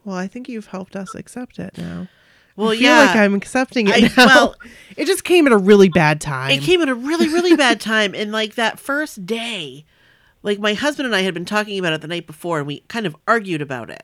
[0.06, 2.08] Well, I think you've helped us accept it now.
[2.56, 3.06] Well, I feel yeah.
[3.06, 4.26] like I'm accepting it I- now.
[4.26, 4.56] well-
[4.98, 6.52] it just came at a really bad time.
[6.52, 8.14] It came at a really, really bad time.
[8.14, 9.86] And like that first day,
[10.44, 12.82] like my husband and I had been talking about it the night before and we
[12.88, 14.04] kind of argued about it.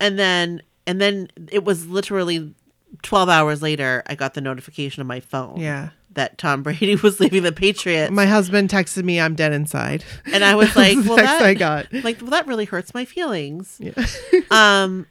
[0.00, 2.54] And then, and then it was literally
[3.02, 5.90] 12 hours later, I got the notification on my phone yeah.
[6.12, 8.10] that Tom Brady was leaving the Patriots.
[8.10, 11.54] My husband texted me, "I'm dead inside." and I was like, well, text that, I
[11.54, 11.92] got.
[11.92, 13.78] like, well, that really hurts my feelings.
[13.80, 13.92] Yeah.
[14.50, 15.06] Um,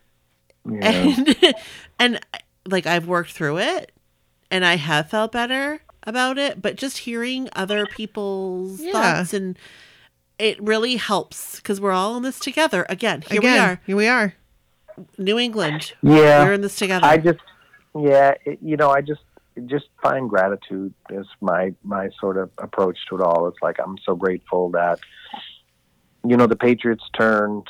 [0.65, 0.79] Yeah.
[0.91, 1.55] and
[1.99, 2.19] and
[2.67, 3.91] like I've worked through it
[4.51, 8.91] and I have felt better about it, but just hearing other people's Yeah.
[8.91, 9.57] thoughts and
[10.39, 12.85] it really helps because we're all in this together.
[12.89, 14.33] Again, here Again, we are, Here we are.
[15.17, 15.93] New England.
[16.01, 16.43] yeah.
[16.43, 17.05] We're in this together.
[17.05, 17.39] I just,
[17.99, 19.21] yeah, it, you know, I just
[19.65, 23.47] just find gratitude is my my sort of approach to it all.
[23.47, 24.99] It's like I'm so grateful that,
[26.25, 27.67] you know, the Patriots turned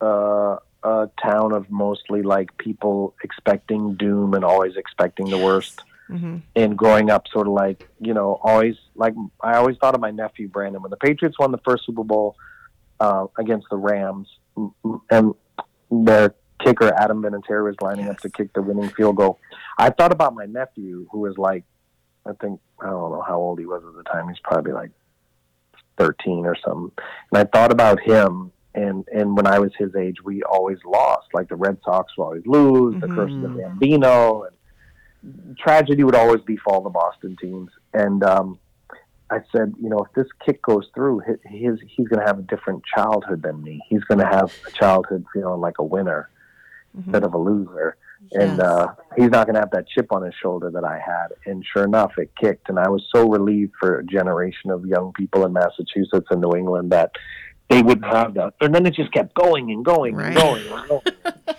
[0.00, 5.82] uh, a town of mostly like people expecting doom and always expecting the worst.
[6.08, 10.00] hmm And growing up, sort of like you know, always like I always thought of
[10.00, 12.36] my nephew Brandon when the Patriots won the first Super Bowl
[13.00, 14.28] uh, against the Rams,
[15.10, 15.34] and
[15.90, 16.34] their
[16.64, 19.38] kicker Adam Vinatieri was lining up to kick the winning field goal.
[19.78, 21.64] I thought about my nephew, who was like,
[22.26, 24.28] I think I don't know how old he was at the time.
[24.28, 24.90] He's probably like
[25.98, 26.92] thirteen or something.
[27.32, 31.28] And I thought about him and and when I was his age, we always lost.
[31.34, 36.14] Like the Red Sox would always lose, the Curse of the Bambino, and tragedy would
[36.14, 37.70] always befall the Boston teams.
[37.92, 38.58] And um,
[39.30, 42.42] I said, you know, if this kick goes through, his he's going to have a
[42.42, 43.80] different childhood than me.
[43.88, 46.30] He's going to have a childhood feeling like a winner
[46.96, 47.96] instead of a loser.
[48.32, 51.28] And uh, he's not going to have that chip on his shoulder that I had.
[51.44, 52.68] And sure enough, it kicked.
[52.68, 56.52] And I was so relieved for a generation of young people in Massachusetts and New
[56.56, 57.10] England that
[57.68, 58.54] they wouldn't have that.
[58.60, 60.26] And then it just kept going and going Right.
[60.28, 60.62] and going.
[60.68, 61.02] And going.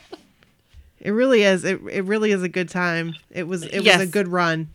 [0.99, 1.65] It really is.
[1.65, 3.13] It it really is a good time.
[3.29, 3.99] It was it Yes.
[3.99, 4.69] was a good run.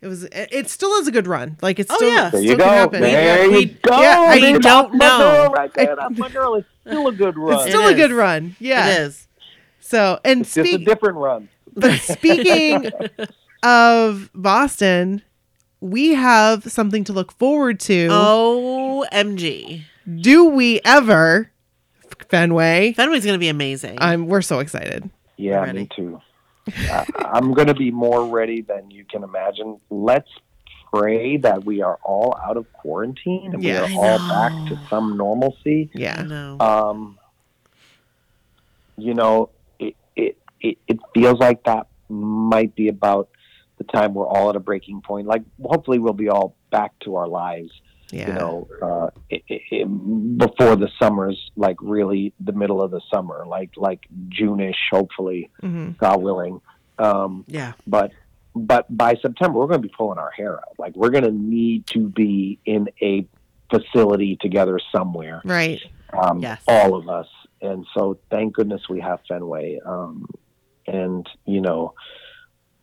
[0.00, 1.58] It was it, it still is a good run.
[1.62, 2.30] Like it's Oh, still yeah.
[2.30, 2.64] There you go.
[2.64, 3.00] happen.
[3.02, 4.00] There We- you go.
[4.00, 5.18] yeah, I don't know.
[5.18, 5.94] girl Right there.
[6.00, 6.56] That's my girl.
[6.56, 7.52] It's still a good run.
[7.54, 8.56] It's It's, still It a good run.
[8.58, 8.88] Yeah.
[8.88, 9.28] It is.
[9.90, 11.48] So and just a different run.
[11.74, 12.90] but speaking
[13.64, 15.22] of Boston,
[15.80, 18.08] we have something to look forward to.
[18.08, 19.82] OMG.
[20.20, 21.50] Do we ever
[22.28, 22.92] Fenway?
[22.92, 23.98] Fenway's going to be amazing.
[24.00, 25.10] I'm we're so excited.
[25.36, 25.80] Yeah, Ready.
[25.80, 26.20] me too.
[26.68, 29.80] I, I'm going to be more ready than you can imagine.
[29.90, 30.28] Let's
[30.92, 33.86] pray that we are all out of quarantine and Yeah.
[33.86, 35.90] we are all back to some normalcy.
[35.94, 36.22] I Yeah.
[36.22, 36.56] know.
[36.60, 37.18] Um,
[38.96, 39.50] you know,
[40.60, 43.28] it, it it it feels like that might be about
[43.78, 45.26] the time we're all at a breaking point.
[45.26, 47.70] Like, hopefully, we'll be all back to our lives.
[48.10, 48.28] Yeah.
[48.28, 53.00] You know, uh, i i i before the summer's like really the middle of the
[53.12, 55.50] summer, like like June-ish, hopefully.
[55.60, 56.60] hmm God willing.
[56.98, 57.72] Um, yeah.
[57.86, 58.12] but
[58.54, 60.78] but by September, we're going to be pulling our hair out.
[60.78, 63.26] Like we're going to need to be in a
[63.70, 65.40] facility together somewhere.
[65.44, 65.80] Right.
[66.12, 66.60] Um, Yes.
[66.66, 67.28] All of us.
[67.62, 69.80] And so, thank goodness we have Fenway.
[69.86, 70.26] Um,
[70.90, 71.94] and you know,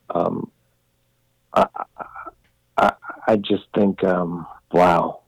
[0.10, 0.52] um,
[1.54, 2.06] I, I,
[2.78, 2.94] I,
[3.28, 5.22] I just think, um, wow,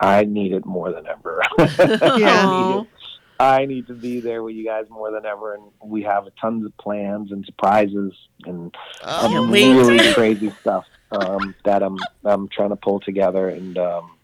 [0.00, 1.42] I need it more than ever.
[1.58, 2.86] I need it.
[3.40, 6.64] I need to be there with you guys more than ever, and we have tons
[6.64, 8.12] of plans and surprises
[8.46, 8.72] and
[9.04, 9.74] Oh, Can't wait.
[9.74, 13.48] really crazy stuff um, that I'm I'm trying to pull together.
[13.48, 14.16] And um,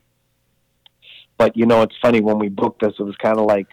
[1.37, 3.67] but you know, it's funny when we booked this, it was kind of like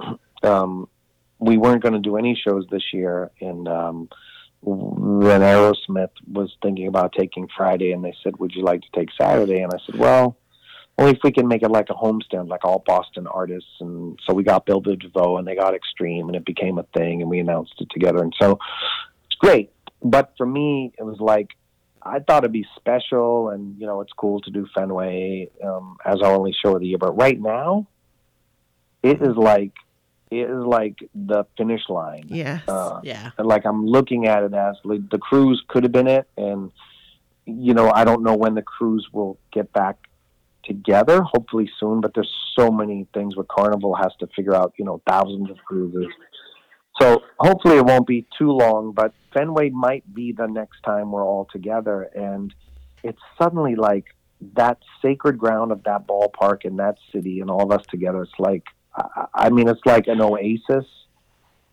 [0.42, 0.88] um,
[1.44, 4.08] we weren't going to do any shows this year, and um,
[4.62, 9.08] then Aerosmith was thinking about taking Friday, and they said, "Would you like to take
[9.20, 10.36] Saturday?" And I said, "Well."
[10.96, 14.32] Only if we can make it like a homestand, like all Boston artists, and so
[14.32, 17.28] we got Bell Biv DeVoe, and they got Extreme, and it became a thing, and
[17.28, 18.60] we announced it together, and so
[19.24, 19.72] it's great.
[20.04, 21.48] But for me, it was like
[22.04, 26.20] I thought it'd be special, and you know, it's cool to do Fenway um, as
[26.20, 26.98] our only show of the year.
[26.98, 27.86] But right now,
[29.02, 29.72] it is like
[30.40, 32.26] it is like the finish line.
[32.28, 32.60] Yeah.
[32.68, 33.30] Uh, Yeah.
[33.38, 36.70] like I'm looking at it as like the cruise could have been it, and
[37.46, 39.96] you know, I don't know when the cruise will get back
[40.64, 41.22] together.
[41.22, 44.72] Hopefully soon, but there's so many things where Carnival has to figure out.
[44.78, 46.06] You know, thousands of cruises.
[47.00, 51.24] So hopefully it won't be too long, but Fenway might be the next time we're
[51.24, 52.54] all together, and
[53.02, 54.04] it's suddenly like
[54.54, 58.22] that sacred ground of that ballpark in that city and all of us together.
[58.22, 58.64] It's like,
[58.96, 60.86] I, I mean, it's like an oasis,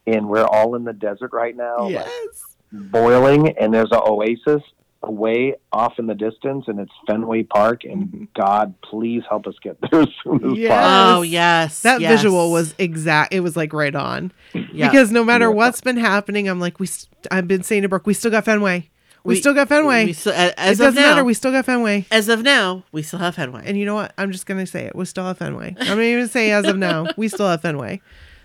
[0.07, 2.57] and we're all in the desert right now, like yes.
[2.71, 4.61] boiling, and there's an oasis
[5.03, 7.83] away off in the distance, and it's Fenway Park.
[7.83, 8.23] And mm-hmm.
[8.39, 10.69] God, please help us get there as soon as Yes.
[10.69, 11.19] possible.
[11.19, 11.81] Oh, yes.
[11.81, 12.11] That yes.
[12.11, 13.33] visual was exact.
[13.33, 14.31] It was like right on.
[14.53, 14.89] Yeah.
[14.89, 15.55] Because no matter Yeah.
[15.55, 16.87] what's been happening, I'm like, we.
[16.87, 18.89] St- I've been saying to Brooke, we still got Fenway.
[19.23, 20.05] We, still got Fenway.
[20.07, 21.23] We still, a- it as of doesn't now, matter.
[21.23, 22.05] We still got Fenway.
[22.11, 23.63] as of now, we still have Fenway.
[23.65, 24.13] And you know what?
[24.17, 24.95] I'm just gonna say it.
[24.95, 25.75] We still have Fenway.
[25.79, 27.07] I'm not even say as of now.
[27.17, 28.01] We still have Fenway.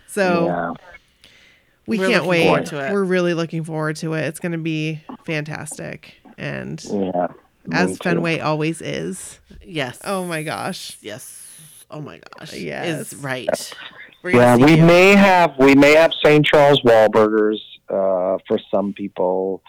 [0.07, 0.73] So Yeah.
[1.87, 2.65] we We're can't wait.
[2.67, 2.91] to it.
[2.91, 4.21] We're really looking forward to it.
[4.25, 6.15] It's gonna be fantastic.
[6.37, 7.27] And Yeah.
[7.71, 8.03] as too.
[8.03, 9.39] Fenway always is.
[9.65, 9.99] yes.
[10.03, 10.97] Oh my gosh.
[11.01, 11.43] Yes.
[11.89, 12.53] Oh my gosh.
[12.53, 13.13] Yes.
[13.13, 13.73] Is right.
[14.23, 14.83] We're Yeah, we you.
[14.85, 16.45] may have we may have St.
[16.45, 17.57] Charles Wahlburgers
[17.89, 19.61] uh, for some people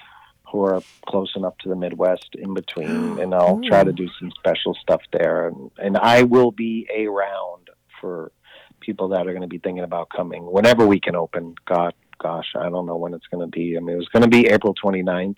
[0.50, 4.30] who are close enough to the Midwest in between, and I'll try to do some
[4.32, 7.68] special stuff there, and, and I will be around
[8.00, 8.32] for
[8.80, 11.54] people that are going to be thinking about coming whenever we can open.
[11.66, 13.76] God, gosh, I don't know when it's going to be.
[13.76, 15.36] I mean, it was going to be April 29th.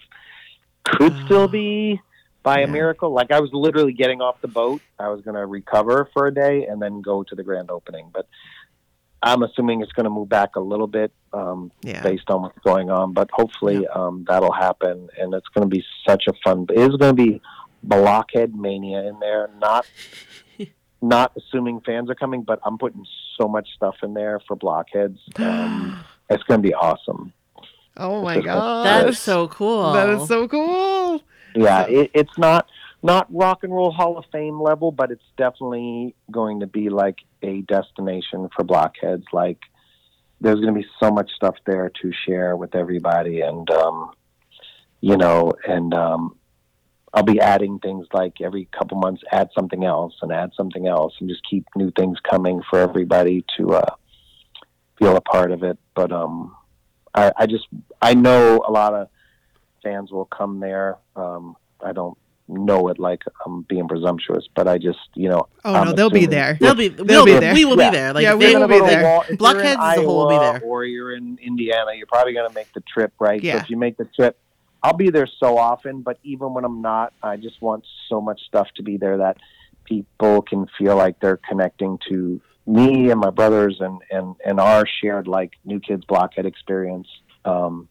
[0.84, 1.48] Could still ah.
[1.48, 2.00] be
[2.42, 2.64] by Yeah.
[2.64, 3.12] a miracle.
[3.12, 4.82] Like I was literally getting off the boat.
[4.98, 8.10] I was going to recover for a day and then go to the grand opening,
[8.12, 8.26] but
[9.22, 12.02] I'm assuming it's going to move back a little bit um, Yeah.
[12.02, 13.12] based on what's going on.
[13.12, 16.66] But hopefully um, that'll happen, and it's going to be such a fun.
[16.70, 17.40] It is going to be
[17.82, 19.50] blockhead mania in there.
[19.58, 19.86] Not
[21.02, 23.04] not assuming fans are coming, but I'm putting
[23.38, 25.18] so much stuff in there for blockheads.
[25.38, 27.32] Um, it's going to be awesome.
[27.96, 28.84] Oh my god.
[28.86, 29.92] That is so cool.
[29.92, 31.22] That is so cool.
[31.56, 32.68] Yeah, it, it's not
[33.02, 37.18] not rock and roll Hall of Fame level, but it's definitely going to be like
[37.42, 39.24] a destination for blockheads.
[39.32, 39.58] Like
[40.40, 44.10] there's going to be so much stuff there to share with everybody, and um,
[45.00, 46.36] you know, and um,
[47.12, 51.14] I'll be adding things like every couple months, add something else and add something else,
[51.20, 53.94] and just keep new things coming for everybody to uh,
[54.98, 55.78] feel a part of it.
[55.94, 56.54] But um,
[57.14, 57.66] I, I just
[58.00, 59.08] I know a lot of
[59.82, 60.98] fans will come there.
[61.16, 62.16] Um, I don't
[62.50, 65.48] know it like I'm being presumptuous, but I just you know.
[65.64, 66.58] Oh I'm no, they'll be assuming- there.
[66.60, 66.88] They'll be.
[66.88, 67.54] They'll We'll be be there.
[67.54, 67.90] We will Yeah.
[67.90, 68.12] be there.
[68.14, 69.02] Like Yeah, they, we're be there.
[69.02, 70.60] Wal- if you're in Blockheads as a whole will be there.
[70.64, 73.42] Or you're in Indiana, you're probably going to make the trip, right?
[73.42, 73.54] Yeah.
[73.54, 74.38] So if you make the trip,
[74.82, 78.40] I'll be there so often, but even when I'm not, I just want so much
[78.46, 79.36] stuff to be there that
[79.84, 84.84] people can feel like they're connecting to me and my brothers and, and, and our
[85.02, 87.08] shared like New Kids Blockhead experience
[87.44, 87.88] um,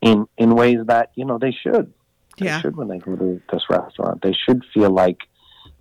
[0.00, 1.92] in in ways that, you know, they should.
[2.38, 2.60] They Yeah.
[2.60, 4.22] should when they go to this restaurant.
[4.22, 5.18] They should feel like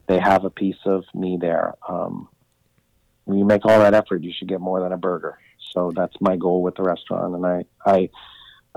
[0.08, 1.76] they have a piece of me there.
[1.88, 2.30] Um,
[3.26, 5.38] when you make all that effort, you should get more than a burger.
[5.74, 8.10] So that's my goal with the restaurant, and I I,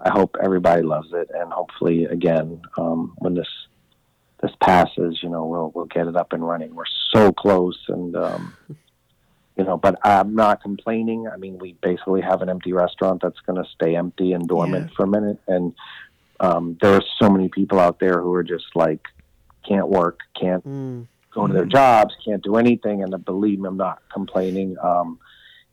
[0.02, 3.48] I hope everybody loves it, and hopefully, again, um, when this
[4.42, 6.74] this passes, you know, we'll we'll get it up and running.
[6.74, 8.56] We're so close, and um,
[9.56, 11.28] you know, but I'm not complaining.
[11.32, 14.86] I mean, we basically have an empty restaurant that's going to stay empty and dormant
[14.88, 14.94] Yeah.
[14.96, 15.72] for a minute, and
[16.40, 19.06] um, there are so many people out there who are just like
[19.66, 21.06] can't work, can't Mm.
[21.32, 23.02] go to their jobs, can't do anything.
[23.02, 24.76] And believe me, I'm not complaining.
[24.82, 25.18] Um,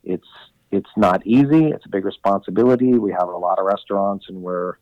[0.04, 0.28] it's
[0.70, 1.68] it's not easy.
[1.68, 2.92] It's a big responsibility.
[2.98, 4.74] We have a lot of restaurants, and we're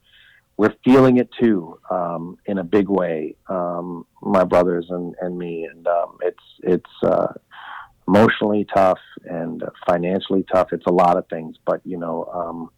[0.57, 3.37] we're feeling it too um, in a big way.
[3.49, 7.33] Um, my brothers and, and me, and um, it's it's uh,
[8.09, 10.73] emotionally tough and financially tough.
[10.73, 12.71] It's a lot of things, but you know, um,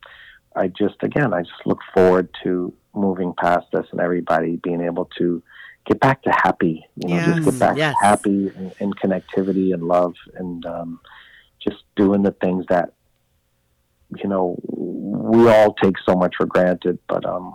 [0.57, 5.09] I just again, I just look forward to moving past this and everybody being able
[5.19, 5.43] to
[5.87, 6.85] get back to happy.
[6.97, 7.97] You know, just get back Yes.
[8.01, 11.01] to happy and, and connectivity and love and um,
[11.63, 12.93] just doing the things that
[14.17, 16.99] you know we all take so much for granted.
[17.09, 17.55] But um,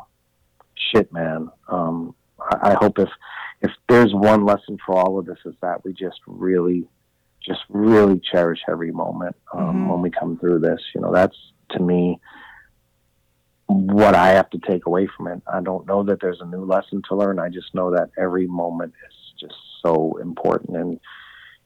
[0.76, 1.50] shit, man.
[1.68, 3.10] Um, I, I hope if
[3.62, 6.86] if there's one lesson for all of this is that we just really,
[7.46, 9.88] just really cherish every moment um, Mhm.
[9.90, 10.82] when we come through this.
[10.94, 11.38] You know, that's
[11.72, 12.20] to me
[13.74, 15.42] what I have to take away from it.
[15.52, 17.40] I don't know that there's a new lesson to learn.
[17.40, 21.00] I just know that every moment is just so important and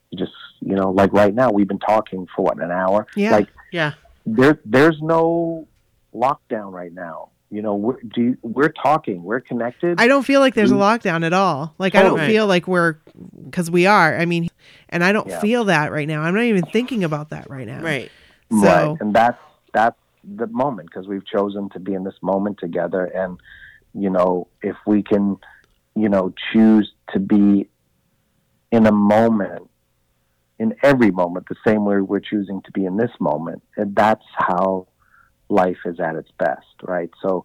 [0.10, 0.32] you just
[0.62, 3.32] you know like right now we've been talking for what an hour Yeah.
[3.32, 3.94] like Yeah.
[4.26, 5.68] there there's no
[6.16, 10.40] lockdown right now you know we're, do you, we're talking we're connected I don't feel
[10.40, 10.80] like there's a Mm.
[10.80, 11.76] lockdown at all.
[11.78, 12.30] Like I don't Totally.
[12.34, 12.96] feel like we're
[13.46, 14.18] because we are.
[14.18, 14.50] I mean,
[14.90, 15.40] and I don't Yeah.
[15.40, 16.22] feel that right now.
[16.24, 17.82] I'm not even thinking about that right now.
[17.82, 18.12] Right.
[18.52, 19.38] So right and that's
[19.74, 19.98] that's
[20.36, 23.06] the moment because we've chosen to be in this moment together.
[23.06, 23.40] And
[23.94, 25.38] you know if we can
[25.96, 27.68] you know choose to be
[28.72, 29.70] in a moment
[30.60, 34.26] in every moment the same way we're choosing to be in this moment and that's
[34.36, 34.88] how
[35.50, 37.10] life is at its best right?
[37.22, 37.44] So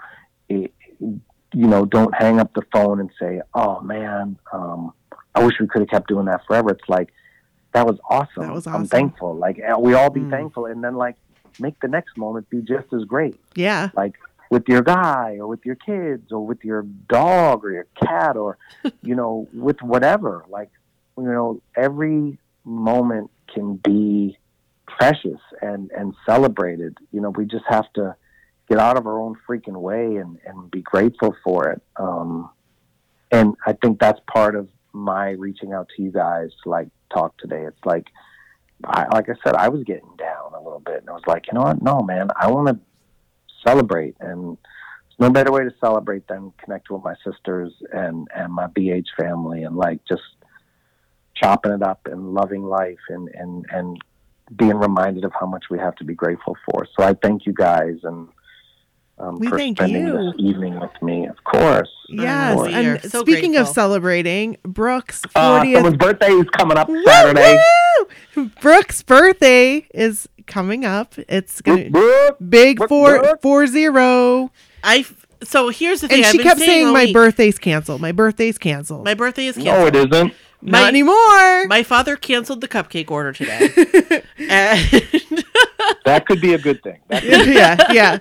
[0.49, 4.93] it, you know don't hang up the phone and say oh man um,
[5.35, 6.71] i wish we could have kept doing that forever.
[6.71, 7.11] It's like
[7.73, 8.43] that was awesome.
[8.49, 9.35] That was i'm thankful.
[9.37, 10.31] Like we all be Mm.
[10.31, 10.67] thankful.
[10.67, 11.17] And then like
[11.59, 13.39] make the next moment be just as great.
[13.55, 14.15] Yeah, like
[14.51, 18.59] with your guy or with your kids or with your dog or your cat or
[19.03, 20.45] you know with whatever.
[20.49, 20.71] Like
[21.17, 24.39] you know every moment can be
[24.87, 26.99] precious and and celebrated.
[27.13, 28.17] You know we just have to
[28.69, 31.83] get out of our own freaking way and and be grateful for it.
[31.97, 32.51] Um
[33.31, 37.37] and i think that's part of my reaching out to you guys to like talk
[37.39, 37.65] today.
[37.65, 38.07] It's like
[38.85, 41.47] I, like I said, I was getting down a little bit, and I was like,
[41.47, 41.83] you know what?
[41.83, 42.79] No, man, I want to
[43.67, 48.53] celebrate, and there's no better way to celebrate than connect with my sisters and and
[48.53, 50.23] my BH family, and like just
[51.35, 54.03] chopping it up and loving life, and and and
[54.57, 56.87] being reminded of how much we have to be grateful for.
[56.99, 58.29] So I thank you guys and.
[59.23, 60.13] Um, We for thank spending you.
[60.13, 61.89] this evening with me, of course.
[62.09, 62.59] yes.
[62.59, 63.75] We are And so speaking of grateful.
[63.75, 67.59] celebrating, Brooke's Uh, 40th someone's birthday is coming up Saturday.
[68.37, 68.51] Woo!
[68.61, 71.15] Brooke's birthday is coming up.
[71.29, 73.43] It's gonna Brooke, big Brooke, four Brooke.
[73.43, 74.51] four zero.
[74.83, 74.99] I.
[74.99, 76.19] f- So here's the thing.
[76.19, 78.01] And I've she kept saying, saying my week, birthday's canceled.
[78.01, 79.05] My birthday's canceled.
[79.05, 79.93] My birthday is canceled.
[79.95, 80.35] No, it isn't.
[80.65, 81.67] Not my- anymore.
[81.67, 84.23] My father canceled the cupcake order today.
[84.49, 85.05] and,
[86.05, 87.01] That could be a good thing.
[87.11, 88.19] Yeah, yeah.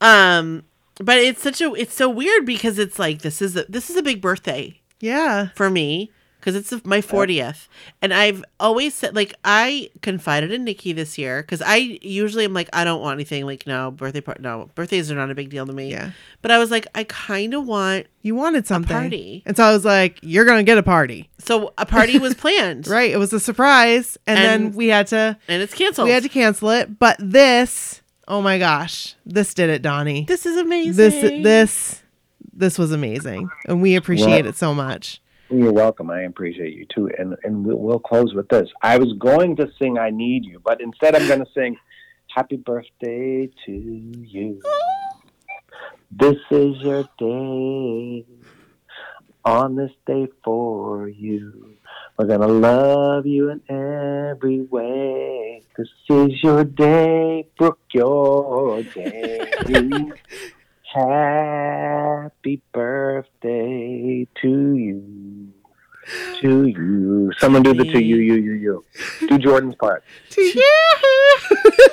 [0.00, 0.64] um,
[0.98, 3.96] but it's such a it's so weird because it's like this is a, this is
[3.96, 5.48] a big birthday Yeah.
[5.54, 6.10] for me
[6.46, 7.66] because it's my 40th.
[8.00, 12.54] And I've always said, like, I confided in Nikki this year because I usually am
[12.54, 13.44] like, I don't want anything.
[13.46, 15.90] Like, no, birthday part, no, birthdays are not a big deal to me.
[15.90, 16.12] Yeah.
[16.42, 18.96] But I was like, I kind of want, You wanted something.
[18.96, 19.42] party.
[19.44, 21.28] And so I was like, you're going to get a party.
[21.38, 22.86] so a party was planned.
[22.86, 23.10] Right.
[23.10, 24.16] It was a surprise.
[24.24, 26.06] And, And- then we had to And it's canceled.
[26.06, 26.96] we had to cancel it.
[26.96, 30.26] But this, oh my gosh, this did it, Donnie.
[30.28, 30.94] this is amazing.
[30.96, 32.02] This this
[32.58, 33.48] this was amazing.
[33.66, 35.20] And we appreciate Well- it so much.
[35.48, 36.10] You're welcome.
[36.10, 37.08] I appreciate you too.
[37.18, 38.68] And and we'll, we'll close with this.
[38.82, 41.76] I was going to sing "I Need You," but instead I'm going to sing
[42.34, 44.60] "Happy Birthday to You."
[46.10, 48.24] This is your day.
[49.44, 51.76] On this day for you,
[52.18, 55.62] we're gonna love you in every way.
[55.78, 57.78] This is your day, Brooke.
[57.92, 59.52] Your day.
[60.94, 65.35] Happy birthday to you.
[66.40, 67.32] To you.
[67.38, 68.84] Someone do the to you, you, you, you.
[69.28, 70.04] Do Jordan's part.
[70.30, 70.72] To you.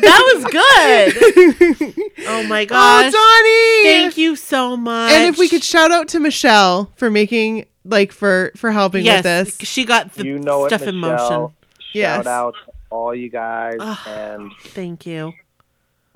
[0.00, 1.94] that was good.
[2.26, 3.12] Oh my oh, gosh.
[3.14, 4.00] Oh, Donnie.
[4.00, 5.12] Thank you so much.
[5.12, 9.24] And if we could shout out to Michelle for making like for for helping yes,
[9.24, 9.68] with this.
[9.68, 11.40] she got the you know stuff it, in Michelle.
[11.40, 11.56] motion.
[11.92, 12.16] Yes.
[12.16, 13.98] Shout out to all you guys Ugh.
[14.06, 15.32] and Thank you.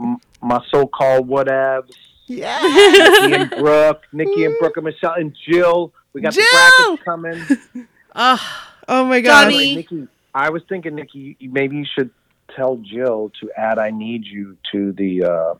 [0.01, 1.93] m- my so-called whatevs.
[2.27, 2.61] Yeah.
[2.63, 5.93] Nikki and Brooke, Nikki and Brooke and Michelle and Jill.
[6.13, 6.45] We got Jill!
[6.45, 7.87] the brackets coming.
[8.15, 9.51] Oh, Oh my God.
[9.51, 9.59] gosh.
[9.59, 9.77] the.
[9.77, 12.11] Nikki, I was thinking, Nikki, maybe you should
[12.57, 15.55] tell Jill to add "I Need You" to the uh,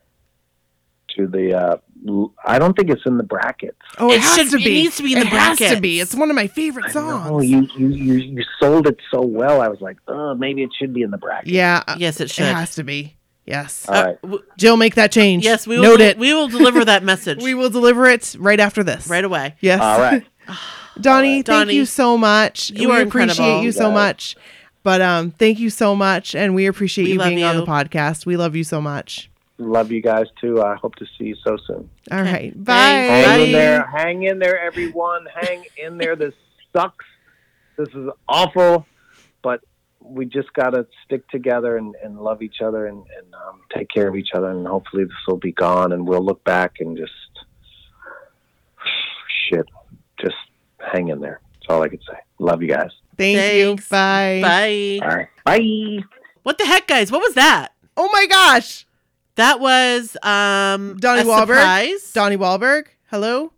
[1.17, 1.55] to the.
[1.55, 1.77] Uh,
[2.09, 3.77] l- I don't think it's in the brackets.
[3.99, 4.71] Oh, it, It has should- to it be.
[4.83, 5.81] needs to be in it the has to brackets.
[5.81, 6.01] be.
[6.01, 7.27] It's one of my favorite songs.
[7.31, 9.61] know you, you you you sold it so well.
[9.61, 11.51] I was like, oh, maybe it should be in the brackets.
[11.51, 11.83] Yeah.
[11.87, 12.47] uh, yes, it should.
[12.47, 13.15] It has to be.
[13.45, 13.87] Yes.
[13.89, 14.21] All right.
[14.23, 15.43] w- Jill, make that change.
[15.45, 15.83] yes, we will.
[15.85, 16.19] Note it.
[16.19, 19.07] We will deliver that message We will deliver it right after this.
[19.09, 19.55] right away.
[19.61, 19.81] Yes.
[19.81, 20.25] All right.
[21.01, 21.47] Donnie, All right.
[21.47, 22.71] thank you so much.
[22.71, 23.63] you we are appreciate incredible.
[23.65, 23.95] you so Guys.
[23.95, 24.37] much.
[24.83, 27.67] But um, thank you so much, and we appreciate We you love being on the
[27.67, 28.27] podcast.
[28.27, 29.31] We love you so much.
[29.59, 30.63] Love you guys too.
[30.63, 31.91] I hope to see you so soon.
[32.13, 32.33] All Okay.
[32.33, 32.73] right, bye.
[32.75, 33.27] Thanks.
[33.27, 33.87] Hang in there.
[33.87, 35.27] Hang in there, everyone.
[35.35, 36.17] Hang in there.
[36.17, 36.33] This
[36.75, 37.05] sucks.
[37.77, 38.87] This is awful,
[39.43, 39.61] but
[40.01, 43.89] we just got to stick together and, and love each other and, and um, take
[43.91, 44.49] care of each other.
[44.51, 47.13] And hopefully this will be gone and we'll look back and just,
[49.51, 49.78] shit, just
[50.81, 51.41] hang in there.
[51.55, 52.17] That's all I could say.
[52.39, 52.91] Love you guys.
[53.17, 53.85] Thank Thanks.
[53.85, 53.89] you.
[53.91, 54.41] Bye.
[54.43, 54.99] Bye.
[55.07, 55.29] All right.
[55.45, 56.05] Bye.
[56.45, 57.11] What the heck, guys?
[57.13, 57.73] What was that?
[57.97, 58.87] Oh my gosh,
[59.35, 61.47] That was um Donnie a Wahlberg?
[61.59, 62.13] surprise.
[62.13, 62.85] Donnie Wahlberg.
[63.11, 63.53] Hello.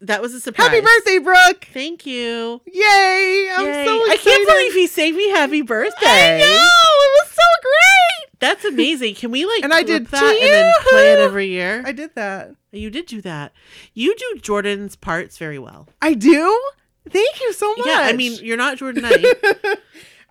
[0.00, 0.68] that was a surprise.
[0.68, 1.66] Happy birthday, Brooke.
[1.72, 2.60] Thank you.
[2.66, 3.50] Yay!
[3.54, 3.84] I'm Yay.
[3.86, 6.36] so I can't believe he saved me happy birthday.
[6.36, 6.44] I know.
[6.46, 8.03] It was so great.
[8.48, 9.14] That's amazing.
[9.14, 11.82] Can we like And I did that and then play it every year?
[11.86, 12.54] I did that.
[12.72, 13.52] you did do that.
[13.94, 15.88] You do Jordan's parts very well.
[16.02, 16.60] I do.
[17.08, 17.86] Thank you so much.
[17.86, 19.24] Yeah, I mean you're not Jordan Knight.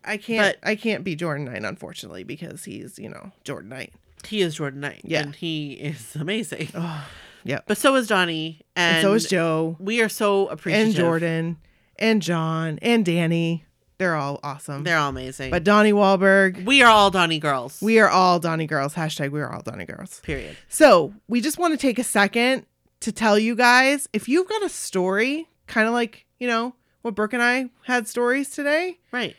[0.05, 0.57] I can't.
[0.64, 3.93] I can't be Jordan Knight, unfortunately, because he's you know Jordan Knight.
[4.28, 5.01] he is Jordan Knight.
[5.03, 5.22] Yeah.
[5.22, 6.70] and he is amazing.
[6.76, 7.07] Oh,
[7.43, 7.64] yep.
[7.68, 10.88] But so is Donnie, and, And, so is Joe We are so appreciative.
[10.88, 11.57] and Jordan
[11.97, 13.66] and John and Danny.
[14.04, 14.84] They're all awesome.
[14.84, 15.49] They're all amazing.
[15.49, 16.66] but Donnie Wahlberg.
[16.66, 17.80] we are all Donnie girls.
[17.82, 18.95] We are all Donnie girls.
[18.95, 20.20] Hashtag we are all Donnie girls.
[20.24, 20.58] period.
[20.68, 22.66] So we just want to take a second
[22.99, 27.16] to tell you guys if you've got a story, kind of like, you know, what
[27.16, 29.38] Brooke and I had stories today, Right.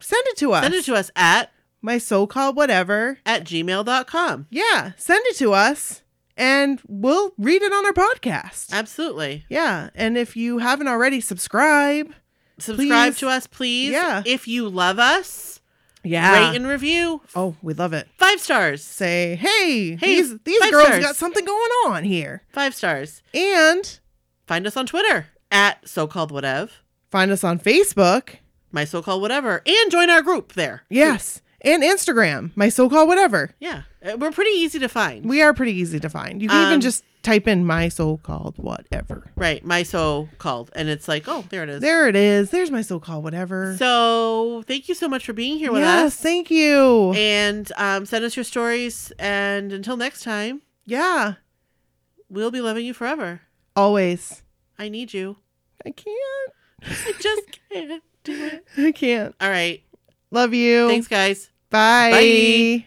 [0.00, 0.62] send it to us.
[0.62, 1.52] Send it to us at
[1.82, 3.18] My so called whatever.
[3.26, 4.46] at gmail.com.
[4.50, 6.00] Yeah, send it to us
[6.38, 8.72] and we'll read it on our podcast.
[8.72, 9.44] Absolutely.
[9.50, 9.90] Yeah.
[9.94, 12.12] And if you haven't already, subscribe.
[12.58, 13.18] Subscribe Please.
[13.18, 13.92] to us, please.
[13.92, 14.22] Yeah.
[14.24, 15.60] If you love us,
[16.02, 16.48] Yeah.
[16.50, 17.20] rate and review.
[17.34, 18.08] oh, we love it.
[18.18, 18.82] Five stars.
[18.82, 21.04] Say, hey, Hey, these, these girls stars.
[21.04, 22.42] got something going on here.
[22.52, 23.22] Five stars.
[23.34, 23.98] And
[24.46, 26.70] Find us on Twitter at so called whatever.
[27.10, 28.36] find us on Facebook.
[28.72, 29.62] My so called whatever.
[29.66, 30.82] And join our group there.
[30.88, 31.40] Yes.
[31.62, 33.50] And Instagram, my so called whatever.
[33.58, 33.82] Yeah.
[34.06, 35.24] Uh, We're pretty easy to find.
[35.28, 36.40] We are pretty easy to find.
[36.42, 39.32] You can Um, even just type in my so called whatever.
[39.34, 39.64] right.
[39.64, 40.70] My so called.
[40.76, 41.80] And it's like, oh, there it is.
[41.80, 42.50] There it is.
[42.50, 43.74] There's my so called whatever.
[43.78, 46.20] So thank you so much for being here with yes, us.
[46.20, 47.12] thank you.
[47.14, 49.12] And um, send us your stories.
[49.18, 51.34] And until next time, yeah,
[52.28, 53.40] we'll be loving you forever.
[53.74, 54.42] always.
[54.78, 55.38] I need you.
[55.84, 56.52] I can't.
[56.82, 57.42] I just
[57.72, 58.64] can't do it.
[58.76, 59.34] I can't.
[59.40, 59.82] All right.
[60.30, 60.88] Love you.
[60.88, 61.50] Thanks, guys.
[61.70, 62.10] Bye.
[62.10, 62.86] Bye.